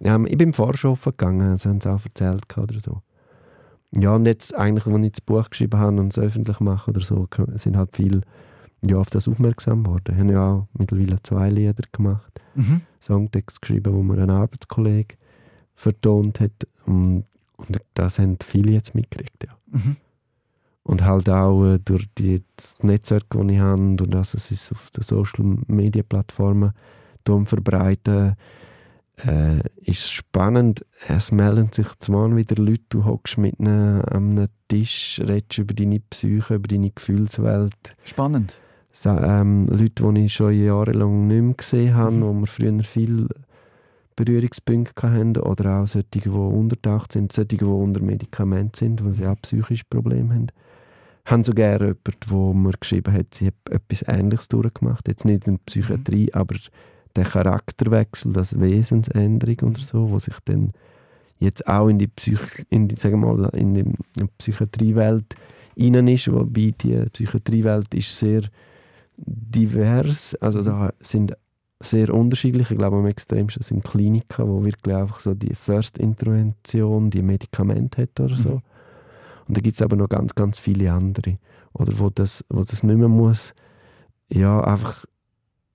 [0.00, 3.02] Ähm, ich bin vorher offen gegangen, sie haben es auch erzählt oder so.
[3.92, 7.00] Ja, und jetzt eigentlich, als ich das Buch geschrieben habe und es öffentlich mache oder
[7.00, 7.26] so,
[7.56, 8.20] sind halt viele
[8.86, 10.14] ja, auf das aufmerksam geworden.
[10.14, 12.80] Ich habe ja auch mittlerweile zwei Lieder gemacht, Mhm.
[13.00, 15.14] Songtext geschrieben, wo mir ein Arbeitskollege
[15.74, 16.66] vertont hat.
[16.86, 17.24] Und,
[17.56, 19.56] und das haben viele jetzt mitgekriegt, ja.
[19.66, 19.96] Mhm.
[20.82, 24.72] Und halt auch äh, durch die das Netzwerk, das ich habe, und dass es ist
[24.72, 26.72] auf den Social Media Plattformen
[27.24, 28.34] darum verbreiten,
[29.18, 30.84] äh, ist es spannend.
[31.06, 35.74] Es melden sich zwar wieder Leute, du hockst mit ihnen an einem Tisch, redest über
[35.74, 37.96] deine Psyche, über deine Gefühlswelt.
[38.04, 38.56] Spannend.
[39.04, 42.22] Ähm, Leute, die ich schon jahrelang nicht mehr gesehen habe, Mhm.
[42.22, 43.28] wo wir früher viel
[44.16, 49.26] Berührungspunkte hatten, oder auch solche, die untertaucht sind, solche, die unter Medikament sind, weil sie
[49.26, 50.46] auch psychische Probleme haben.
[51.24, 55.06] Haben sogar jemanden, wo mir geschrieben hat, sie hat etwas Ähnliches durchgemacht.
[55.06, 56.56] Jetzt nicht in der Psychiatrie, aber
[57.14, 60.72] der Charakterwechsel, das Wesensänderung oder so, wo sich dann
[61.38, 63.84] jetzt auch in die, Psych in die, sagen wir mal, in die,
[64.38, 65.36] Psychiatriewelt
[65.76, 68.42] innen ist, wobei die Psychiatriewelt ist sehr
[69.18, 71.36] divers, also da sind
[71.80, 72.70] sehr unterschiedlich.
[72.70, 78.02] Ich glaube, am extremsten sind Kliniken, wo wirklich einfach so die First Intervention, die Medikamente
[78.02, 78.48] hat oder so.
[78.50, 78.62] Mhm.
[79.48, 81.38] Und da gibt es aber noch ganz, ganz viele andere.
[81.72, 83.54] Oder wo das, wo das nicht mehr muss,
[84.30, 85.04] ja, einfach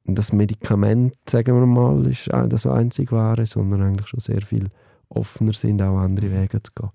[0.06, 4.70] das Medikament, sagen wir mal, ist das einzig wahre, sondern eigentlich schon sehr viel
[5.10, 6.90] offener sind, auch andere Wege zu gehen.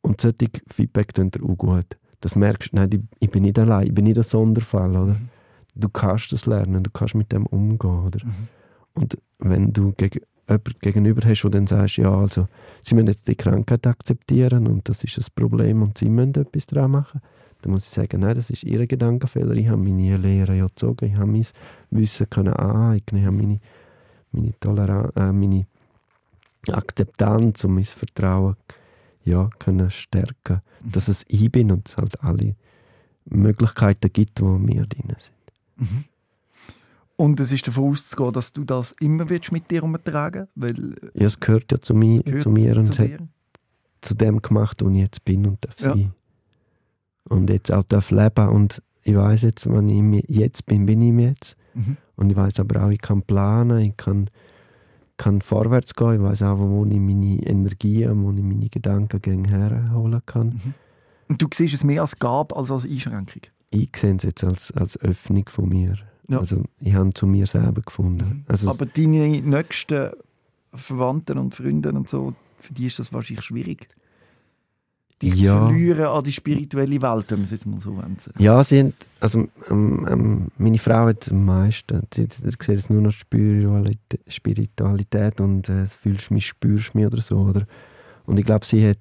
[0.00, 1.98] Und solche Feedback tun dir auch gut.
[2.20, 5.14] Das merkst du, nein, ich bin nicht allein, ich bin nicht ein Sonderfall, oder?
[5.14, 5.28] Mhm.
[5.80, 8.24] Du kannst das lernen, du kannst mit dem umgehen, oder?
[8.24, 8.48] Mhm.
[8.94, 12.46] Und wenn du gegen jemanden gegenüber hast, der dann sagst, ja, also,
[12.82, 16.66] sie müssen jetzt die Krankheit akzeptieren und das ist das Problem und sie müssen etwas
[16.66, 17.20] daran machen,
[17.62, 19.52] dann muss ich sagen, nein, das ist ihr Gedankenfehler.
[19.52, 21.46] Ich habe meine Lehre ja gezogen, ich habe mein
[21.90, 23.60] Wissen können aneignen, ich habe meine,
[24.32, 25.66] meine, Toleranz, äh, meine
[26.68, 28.56] Akzeptanz und mein Vertrauen
[29.24, 30.92] ja, können stärken, mhm.
[30.92, 32.56] dass es ich bin und es halt alle
[33.26, 35.32] Möglichkeiten gibt, die mir drin sind.
[35.80, 36.04] Mhm.
[37.16, 41.26] Und es ist davon auszugehen, dass du das immer willst mit dir umtragen weil Ja,
[41.26, 43.20] es gehört ja zu, mir, zu mir und zu, hat
[44.00, 45.92] zu dem gemacht, wo ich jetzt bin und darf ja.
[45.92, 46.14] sein.
[47.24, 51.24] Und jetzt auch darf leben und ich weiß jetzt, wenn ich jetzt bin, bin ich
[51.24, 51.56] jetzt.
[51.74, 51.96] Mhm.
[52.16, 54.30] Und ich weiß aber auch, ich kann planen, ich kann,
[55.16, 60.22] kann vorwärts gehen, ich weiß auch, wo ich meine Energie, wo ich meine Gedanken herholen
[60.26, 60.48] kann.
[60.48, 60.74] Mhm.
[61.28, 63.42] Und du siehst es mehr als Gabe als als Einschränkung?
[63.70, 65.96] Ich sehe es jetzt als, als Öffnung von mir.
[66.28, 66.38] Ja.
[66.38, 68.24] Also ich habe zu mir selber gefunden.
[68.24, 68.44] Mhm.
[68.46, 70.10] Also, Aber deine nächsten
[70.72, 73.88] Verwandten und Freunde und so, für die ist das wahrscheinlich schwierig.
[75.20, 75.52] Dich ja.
[75.52, 78.16] zu verlieren an die spirituelle Welt, wenn man es jetzt mal so sagen.
[78.38, 82.90] Ja, sie haben, also ähm, ähm, meine Frau hat am meisten, sie, sie sieht jetzt
[82.90, 87.38] nur noch Spiritualität, Spiritualität und äh, fühlst mich, spürst mich oder so.
[87.38, 87.66] Oder?
[88.24, 88.94] Und ich glaube, sie,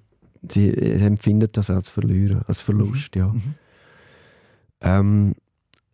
[0.50, 3.22] sie empfindet das als Verlieren, als Verlust, mhm.
[3.22, 3.28] ja.
[3.28, 3.56] Mhm.
[4.82, 5.36] Ähm,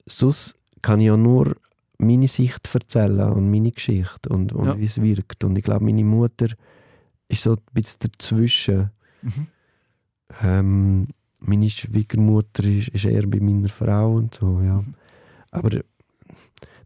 [0.06, 1.56] sonst kann ich ja nur
[1.98, 4.80] meine Sicht erzählen und meine Geschichte und, und ja.
[4.80, 5.44] wie es wirkt.
[5.44, 6.48] Und ich glaube, meine Mutter
[7.28, 8.92] ist so ein bisschen dazwischen.
[9.22, 9.48] Mhm.
[10.42, 11.08] Ähm,
[11.40, 14.82] meine Schwiegermutter ist, ist, eher bei meiner Frau und so, ja.
[14.82, 14.96] Mhm.
[15.52, 15.80] Aber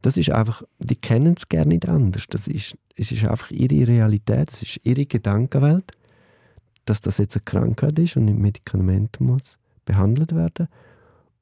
[0.01, 2.25] das ist einfach, die kennen es gerne nicht anders.
[2.29, 5.91] Das ist, es ist einfach ihre Realität, es ist ihre Gedankenwelt,
[6.85, 10.67] dass das jetzt eine Krankheit ist und mit Medikamenten muss behandelt werden.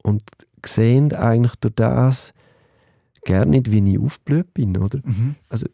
[0.02, 0.22] Und
[0.66, 2.32] sehen eigentlich durch das,
[3.24, 5.00] gerne nicht, wie ich aufgeblüht bin, oder?
[5.04, 5.34] Mhm.
[5.48, 5.66] Also,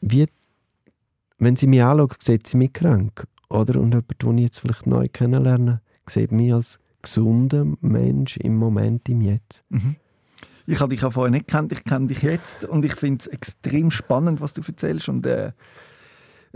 [0.00, 0.26] wie,
[1.38, 3.80] wenn sie mich anschaut, sieht sie mich krank, oder?
[3.80, 9.08] Und jemand, den ich jetzt vielleicht neu kennenlerne, sieht mich als gesunder Mensch im Moment,
[9.08, 9.64] im Jetzt.
[9.68, 9.96] Mhm.
[10.66, 13.26] Ich habe dich ja vorher nicht gekannt, ich kenne dich jetzt und ich finde es
[13.28, 15.52] extrem spannend, was du erzählst und äh,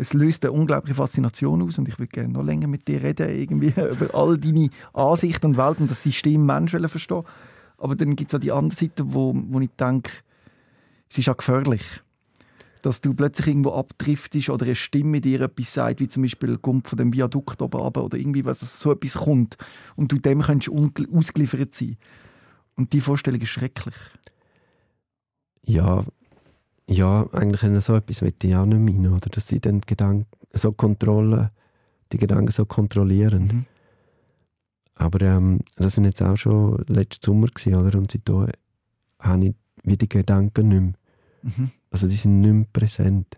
[0.00, 3.28] es löst eine unglaubliche Faszination aus und ich würde gerne noch länger mit dir reden,
[3.28, 7.22] irgendwie über all deine Ansichten und Welt und das System Mensch verstehen.
[7.76, 10.10] Aber dann gibt es auch die andere Seite, wo, wo ich denke,
[11.08, 11.82] es ist auch gefährlich.
[12.80, 16.88] Dass du plötzlich irgendwo abdriftest oder eine Stimme dir etwas sagt, wie zum Beispiel kommt
[16.88, 19.58] von dem Viadukt oben runter oder irgendwie, was so etwas kommt
[19.96, 20.74] und du dem könntest
[21.12, 21.98] ausgeliefert sein.
[22.74, 23.94] Und die Vorstellung ist schrecklich.
[25.66, 26.04] Ja,
[26.90, 29.30] ja, eigentlich so etwas will ich auch nicht meinen, oder?
[29.30, 31.50] Dass sie dann die Gedanken so kontrollen,
[32.12, 33.44] die Gedanken so kontrollieren.
[33.44, 33.66] Mhm.
[34.96, 37.96] Aber ähm, das sind jetzt auch schon letzten Sommer gewesen, oder?
[37.96, 38.48] Und seitdem
[39.20, 40.92] habe ich wieder die Gedanken nicht mehr.
[41.42, 41.70] Mhm.
[41.90, 43.36] Also die sind nicht mehr präsent.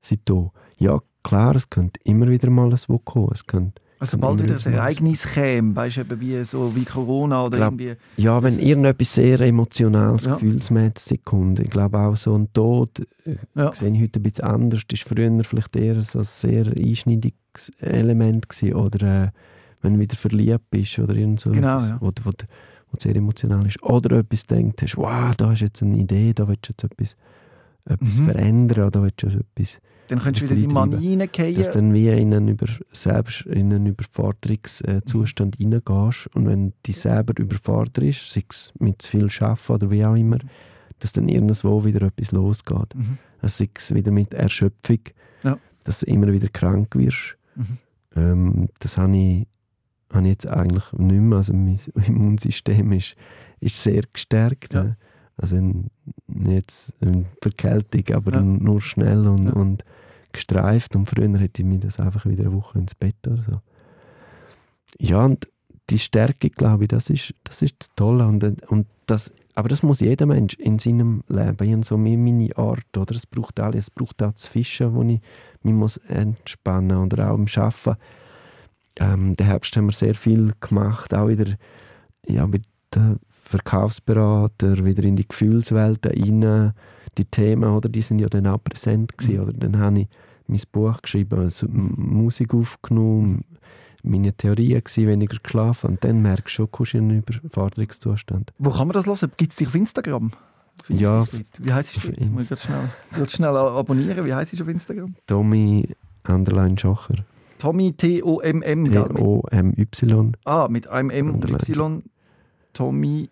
[0.00, 0.50] Seitdem.
[0.78, 3.30] Ja, klar, es könnte immer wieder mal ein Wo kommen.
[3.32, 7.56] Es könnte, also bald wieder ein Ereignis käme, weißt du, wie, so wie Corona oder
[7.58, 7.94] glaub, irgendwie.
[8.16, 10.34] Ja, wenn irgendetwas sehr Emotionales, ja.
[10.34, 11.60] Gefühlsmäßig kommt.
[11.60, 13.72] Ich glaube auch so ein Tod, äh, ja.
[13.72, 14.80] sehe ich heute ein bisschen anders.
[14.88, 19.28] Das war früher vielleicht eher so ein sehr einschneidiges Element gewesen, oder äh,
[19.82, 21.98] wenn du wieder verliebt bist oder irgend so genau, etwas, ja.
[22.00, 22.30] wo, wo,
[22.90, 23.80] wo sehr emotional ist.
[23.84, 27.16] Oder etwas denkt hast, wow, da hast jetzt eine Idee, da willst du jetzt etwas,
[27.84, 28.26] etwas mhm.
[28.26, 29.78] verändern oder willst du etwas
[30.08, 31.54] Dann könntest du wieder die Manie reingehen.
[31.54, 35.72] Dass du dann wie in einen, über, selbst in einen Überforderungszustand mhm.
[35.72, 39.90] reingehst und wenn du dich selber überfordert ist, sei es mit zu viel Arbeiten oder
[39.90, 40.38] wie auch immer,
[40.98, 42.94] dass dann irgendwo wieder etwas losgeht.
[42.94, 43.18] Mhm.
[43.40, 45.00] Also sei es wieder mit Erschöpfung,
[45.42, 45.58] ja.
[45.84, 47.36] dass du immer wieder krank wirst.
[47.54, 47.78] Mhm.
[48.14, 49.46] Ähm, das habe ich
[50.12, 51.38] habe ich jetzt eigentlich nicht mehr.
[51.38, 53.14] Also mein Immunsystem ist,
[53.60, 54.74] ist sehr gestärkt.
[54.74, 54.96] Ja.
[55.36, 55.58] Also
[56.46, 58.42] jetzt eine Verkältung, aber ja.
[58.42, 59.52] nur schnell und, ja.
[59.52, 59.84] und
[60.32, 60.96] gestreift.
[60.96, 63.60] Und früher hätte ich mir das einfach wieder eine Woche ins Bett oder so.
[64.98, 65.48] Ja, und
[65.90, 68.26] die Stärke, glaube ich, das ist das, ist das Tolle.
[68.26, 71.56] Und, und das, aber das muss jeder Mensch in seinem Leben.
[71.60, 72.96] Ich habe so meine Art.
[72.96, 73.14] Oder?
[73.14, 73.84] Es braucht alles.
[73.84, 75.20] Es braucht auch das Fischen, wo ich
[75.62, 77.12] mich muss entspannen muss.
[77.12, 77.96] Oder auch im Arbeiten
[78.98, 81.54] ähm, den Herbst haben wir sehr viel gemacht, auch wieder
[82.26, 82.64] ja, mit
[82.94, 86.72] den Verkaufsberatern, wieder in die Gefühlswelt rein.
[87.18, 89.42] Die Themen, oder, die sind ja dann auch präsent gewesen, Mhm.
[89.42, 89.52] oder?
[89.52, 90.08] Dann habe ich
[90.46, 93.44] mein Buch geschrieben, also Musik aufgenommen,
[94.02, 98.52] meine Theorien gewesen, weniger geschlafen und dann merkst du schon, du kommst in einen Überforderungszustand.
[98.58, 99.30] Wo kann man das hören?
[99.36, 100.30] Gibt es dich auf Instagram?
[100.88, 101.26] Ja.
[101.58, 102.00] Wie heisst du?
[102.08, 102.30] dort?
[102.30, 104.24] Muss ich gerade schnell, schnell abonnieren.
[104.24, 105.14] Wie heisst du auf Instagram?
[105.26, 105.94] Tommy
[106.26, 107.16] Underline Schacher,
[107.58, 108.84] Tommy T-O-M-M.
[108.86, 111.44] T-O-M-Y, Ah, mit einem M und.
[111.50, 112.02] Y.
[112.72, 113.28] Tommy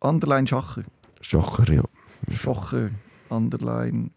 [0.00, 0.82] Underline Schacher.
[1.20, 1.82] Schacher, ja.
[2.30, 2.90] Schocher,
[3.28, 4.10] Underline.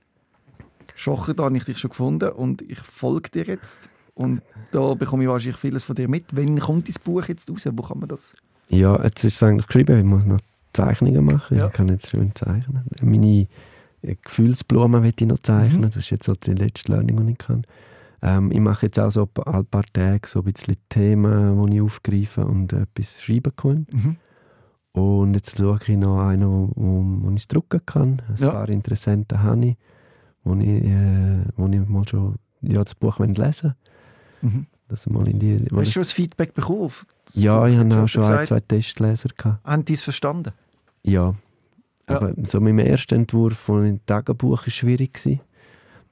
[0.95, 3.89] Schocher, da habe ich dich schon gefunden und ich folge dir jetzt.
[4.15, 4.41] Und
[4.71, 6.25] da bekomme ich wahrscheinlich vieles von dir mit.
[6.33, 7.65] Wann kommt dein Buch jetzt raus?
[7.71, 8.35] Wo kann man das?
[8.67, 10.39] Ja, jetzt ist es eigentlich geschrieben, ich muss noch
[10.73, 11.57] Zeichnungen machen.
[11.57, 11.67] Ja.
[11.67, 12.83] Ich kann jetzt schön zeichnen.
[13.01, 13.47] Meine
[14.01, 15.81] äh, Gefühlsblumen will ich noch zeichnen.
[15.81, 15.85] Mhm.
[15.85, 17.65] Das ist jetzt so die letzte Learning, die ich kann.
[18.21, 21.81] Ähm, ich mache jetzt auch so ein paar Tage so ein bisschen Themen, die ich
[21.81, 23.87] aufgreife und etwas schreiben kann.
[23.91, 24.17] Mhm.
[24.99, 28.21] Und jetzt schaue ich noch einen, wo, wo, ich es drucken kann.
[28.27, 28.51] Ein Ja.
[28.51, 29.77] paar Interessenten habe ich,
[30.43, 33.73] wo ich, äh, wo ich mal schon ja, das Buch lesen
[34.41, 34.49] will.
[34.49, 34.65] Mhm.
[34.87, 36.91] Dass mal in die, Hast du schon das Feedback bekommen?
[37.33, 37.67] ja, Buch?
[37.67, 39.63] ich habe auch schon ein, gesagt, zwei Testleser gehabt.
[39.65, 40.51] Haben die es verstanden?
[41.05, 41.35] Ja.
[42.09, 42.15] Ja.
[42.15, 45.13] Aber so mit dem ersten Entwurf von dem Tagebuch war schwierig.
[45.13, 45.41] Gewesen.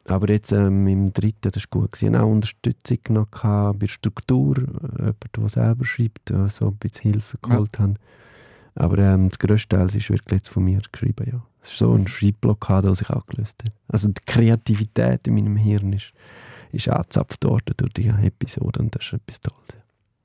[0.05, 1.91] Aber jetzt ähm, dem dritten, das war gut.
[1.93, 2.13] Gewesen.
[2.13, 4.57] Ich auch Unterstützung noch gehabt bei der Struktur.
[4.99, 7.49] Jemand, der selber schreibt, so ein bisschen Hilfe Ja.
[7.49, 7.95] geholt haben.
[8.77, 11.27] Aber ähm, das grösste Teil ist wirklich jetzt von mir geschrieben.
[11.31, 11.43] Ja.
[11.61, 13.73] Es ist so ein Schreibblockade, die sich auch gelöst hat.
[13.87, 16.13] Also die Kreativität in meinem Hirn ist,
[16.71, 19.57] ist angezapft worden durch die Episode und das ist etwas Tolles.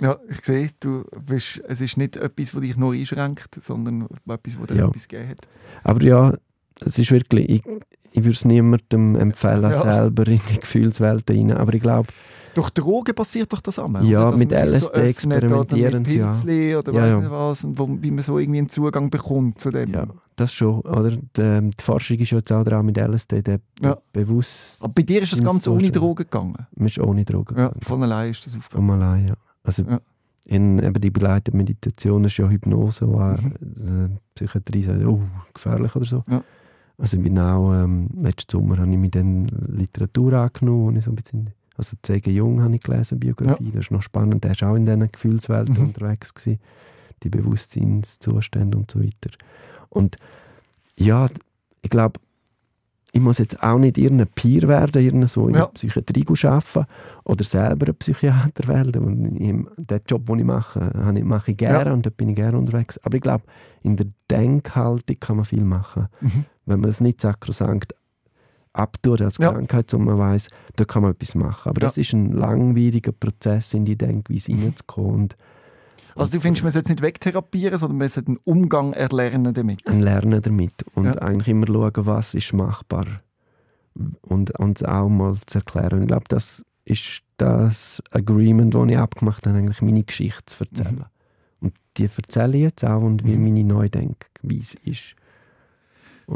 [0.03, 4.59] Ja, ich sehe, du bist, es ist nicht etwas, das dich nur einschränkt, sondern etwas,
[4.59, 4.89] das dir Ja.
[4.89, 5.49] etwas gegeben hat.
[5.85, 6.35] Aber ja,
[6.81, 7.63] es ist wirklich, ich,
[8.13, 9.73] ich würde es niemandem empfehlen, Ja.
[9.73, 11.53] selber in die Gefühlswelt rein.
[11.53, 12.09] Aber ich glaube,
[12.55, 14.05] Durch Drogen passiert doch das einmal.
[14.05, 14.31] Ja?
[14.31, 16.19] Dass mit LSD öffnet experimentieren sie,
[16.71, 16.79] ja.
[16.79, 17.21] Oder Ja, ja.
[17.21, 19.91] nicht was, und wo, wie man so irgendwie einen Zugang bekommt zu dem.
[19.93, 20.07] ja,
[20.37, 20.81] das schon.
[20.81, 21.11] Oder?
[21.13, 23.97] Die, die Forschung ist jetzt auch dran mit LSD, der Ja.
[24.13, 25.91] bewusst, Aber bei dir ist das Ganze ohne.
[25.91, 26.67] Drogen gegangen.
[26.77, 27.57] man ist ohne Drogen.
[27.57, 28.89] Ja, von allein ist das aufgegangen.
[28.89, 29.35] Von allein, ja.
[29.65, 30.01] Also Ja.
[30.45, 34.11] in eben die begleitete Meditation ist ja Hypnose, wo auch, Mhm.
[34.15, 35.23] äh, Psychiatrie sagt, oh,
[35.55, 36.23] gefährlich oder so.
[36.29, 36.43] Ja.
[37.03, 41.11] Also ich bin auch, ähm, letzten Sommer habe ich mir dann Literatur angenommen, ich so
[41.11, 42.31] ein bisschen, also C.G.
[42.31, 45.75] Jung habe ich gelesen, Biografie, das ist noch spannend, der ist auch in diesen Gefühlswelten
[45.75, 45.83] Mhm.
[45.89, 46.61] unterwegs gewesen,
[47.25, 49.31] die Bewusstseinszustände und so weiter.
[49.89, 50.17] Und
[50.97, 51.29] ja,
[51.83, 52.21] ich glaube,
[53.15, 55.67] ich muss jetzt auch nicht irgendein Peer werden, irgendwo in Ja.
[55.67, 56.87] der Psychiatrie arbeiten
[57.25, 59.05] oder selber ein Psychiater werden.
[59.05, 60.81] Und ich, den Job, den ich mache,
[61.23, 61.93] mache ich gerne Ja.
[61.93, 62.99] und dort bin ich gerne unterwegs.
[63.05, 63.45] Aber ich glaube,
[63.83, 66.09] in der Denkhaltung kann man viel machen.
[66.23, 66.47] Mhm.
[66.65, 67.95] Wenn man es nicht sakrosankt
[68.73, 69.53] abtut als Ja.
[69.53, 71.69] Krankheit, sondern man weiß, da kann man etwas machen.
[71.69, 75.37] Aber das ist ein langwieriger Prozess, in die Denkweise hineinzukommen und
[76.17, 79.87] Also du findest, man sollte es nicht wegtherapieren, sondern man sollte einen Umgang erlernen damit.
[79.87, 81.15] ein Lernen damit und Ja.
[81.17, 83.07] eigentlich immer schauen, was ist machbar
[84.23, 86.03] und uns auch mal zu erklären.
[86.03, 90.97] Ich glaube, das ist das Agreement, das ich abgemacht habe, eigentlich meine Geschichte zu erzählen.
[90.97, 91.05] Mhm.
[91.61, 95.15] Und die erzähle ich jetzt auch und wie meine neue Denkweise ist.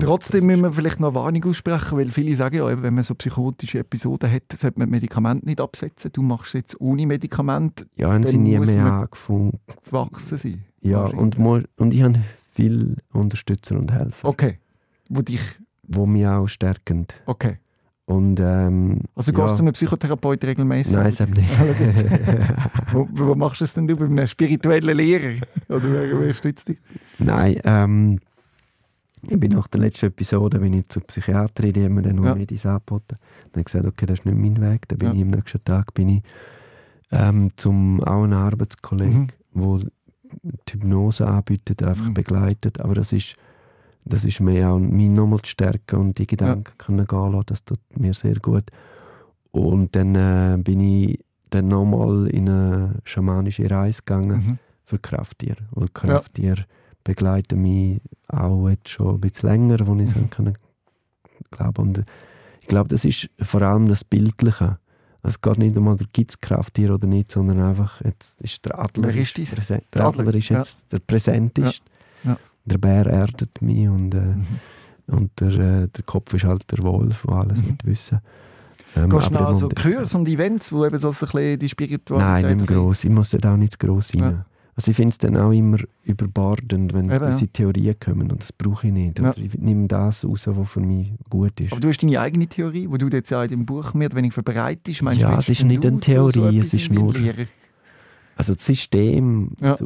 [0.01, 3.05] Trotzdem das müssen wir vielleicht noch eine Warnung aussprechen, weil viele sagen ja, wenn man
[3.05, 6.11] so psychotische Episoden hat, sollte man Medikamente nicht absetzen.
[6.13, 9.59] Du machst es jetzt ohne Medikament ja, haben sie nie mehr angefangen.
[9.85, 10.65] gewachsen sein.
[10.81, 12.21] Ja, und, und ich habe
[12.53, 14.59] viele Unterstützer und Helfer, Okay.
[15.09, 15.41] Wo dich...
[15.85, 17.07] die mich auch stärken.
[17.27, 17.59] Okay.
[18.07, 20.95] Und, ähm, Also du ja, gehst zu einem Psychotherapeuten regelmäßig?
[20.95, 21.51] Nein, es eben nicht.
[22.93, 23.97] Wo, wo machst du es denn du?
[23.97, 25.41] Bei einem spirituellen Lehrer?
[25.69, 26.79] Oder wer, wer stützt dich?
[27.19, 28.21] Nein, ähm,
[29.29, 32.27] ich bin nach der letzten Episode bin ich zur Psychiaterin, die haben mir dann nur
[32.27, 32.35] Ja.
[32.35, 33.17] Medis angeboten.
[33.19, 34.89] Dann habe ich gesagt, okay, das ist nicht mein Weg.
[34.89, 35.15] Dann bin Ja.
[35.15, 36.23] ich am nächsten Tag bin ich,
[37.13, 39.81] ähm, zum auch einen Arbeitskollegen, Mhm.
[39.81, 39.91] der
[40.69, 42.15] die Hypnose anbietet, einfach Mhm.
[42.15, 42.81] begleitet.
[42.81, 43.35] Aber das ist,
[44.05, 47.47] das ist mehr auch mich nochmal zu stärken und die Gedanken können gehen lassen.
[47.47, 48.65] Das tut mir sehr gut.
[49.53, 54.59] Und dann äh, bin ich dann nochmal in eine schamanische Reise gegangen Mhm.
[54.85, 55.59] für Krafttiere.
[55.71, 56.67] Weil Krafttiere
[57.07, 60.23] begleiten mich auch jetzt schon ein bisschen länger, wo ich Mhm.
[60.23, 60.31] mhm.
[60.31, 60.59] können
[61.51, 61.83] glauben.
[61.89, 62.05] Und
[62.61, 64.79] ich glaube, das ist vor allem das Bildliche.
[65.23, 69.09] Es geht nicht einmal, gibt es Krafttier oder nicht, sondern einfach, jetzt ist der Adler,
[69.15, 69.55] ist dies?
[69.55, 70.59] präsent, Der Adler, Adler ist ja.
[70.59, 71.83] jetzt der präsent ist.
[72.25, 72.37] Ja.
[72.65, 74.47] Der Bär erdet mich und, äh, Mhm.
[75.09, 77.69] und der, äh, der Kopf ist halt der Wolf, der alles Mhm.
[77.69, 78.21] mit Wissen.
[78.97, 82.43] Ähm, Gehst du an so Kurse und Events, wo eben so ein bisschen die Spiritualität...
[82.45, 83.05] Nein, nicht gross.
[83.05, 84.45] Ich muss dort auch nicht zu gross rein.
[84.79, 87.51] Also ich finde es dann auch immer überbordend, wenn Eben, gewisse ja.
[87.53, 89.19] Theorien kommen und das brauche ich nicht.
[89.19, 89.33] Ja.
[89.37, 91.73] Ich nehme das raus, was für mich gut ist.
[91.73, 94.17] Aber du hast deine eigene Theorie, die du jetzt ja in dem Buch mehr oder
[94.17, 95.03] weniger verbreitest.
[95.03, 97.15] Meinst, Ja, es ist nicht eine so Theorie, etwas es ist nur-?
[98.37, 99.79] Also das System Ja.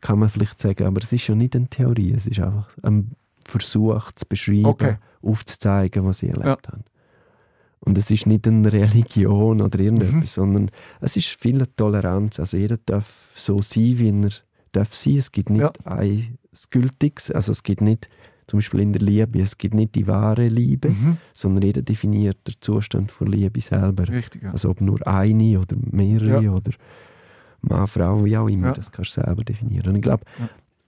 [0.00, 3.16] kann man vielleicht sagen, aber es ist ja nicht eine Theorie, es ist einfach ein
[3.44, 4.94] Versuch zu beschreiben, Okay.
[5.22, 6.78] aufzuzeigen, was sie erlebt Ja.
[7.84, 10.26] Und es ist nicht eine Religion oder irgendetwas, Mhm.
[10.26, 10.70] sondern
[11.00, 12.40] es ist viel Toleranz.
[12.40, 14.30] Also jeder darf so sein, wie er
[14.72, 15.16] darf sein.
[15.18, 15.72] Es gibt nicht Ja.
[15.84, 16.38] ein
[16.70, 18.08] Gültiges, also es gibt nicht,
[18.46, 21.16] zum Beispiel in der Liebe, es gibt nicht die wahre Liebe, Mhm.
[21.34, 24.08] sondern jeder definiert den Zustand von Liebe selber.
[24.08, 24.50] Richtig, ja.
[24.52, 26.52] Also ob nur eine oder mehrere Ja.
[26.52, 26.72] oder
[27.60, 28.72] Mann, Frau, wie auch immer, Ja.
[28.74, 29.88] das kannst du selber definieren.
[29.88, 30.24] Und ich glaube,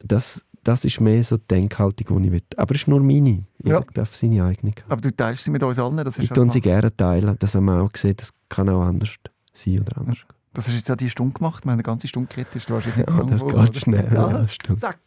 [0.05, 2.43] das, das ist mehr so die Denkhaltung, die ich will.
[2.57, 3.45] Aber es ist nur meine.
[3.63, 3.85] Jeder Ja.
[3.95, 4.91] darf seine eigene haben.
[4.91, 7.37] Aber du teilst sie mit uns allen, das Ich tue auch sie gerne teilen.
[7.39, 9.11] Das haben wir auch gesehen, das kann auch anders
[9.53, 10.19] sein oder anders.
[10.55, 12.71] Das hast du jetzt auch die Stunde gemacht, wir haben eine ganze Stunde geredet, ist
[12.71, 13.75] wahrscheinlich nicht Ja, das vor, geht oder?
[13.81, 14.09] schnell.
[14.13, 14.99] Ja, Ja, zack.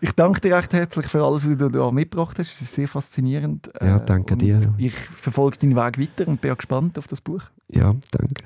[0.00, 2.52] Ich danke dir recht herzlich für alles, was du da mitgebracht hast.
[2.52, 3.68] Es ist sehr faszinierend.
[3.80, 4.60] Ja, Äh, danke und dir.
[4.78, 7.42] Ich verfolge deinen Weg weiter und bin auch gespannt auf das Buch.
[7.68, 8.44] Ja, danke.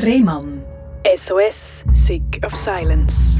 [0.00, 0.57] Rehmann.
[1.08, 1.54] SOS,
[2.06, 3.37] Sick of Silence.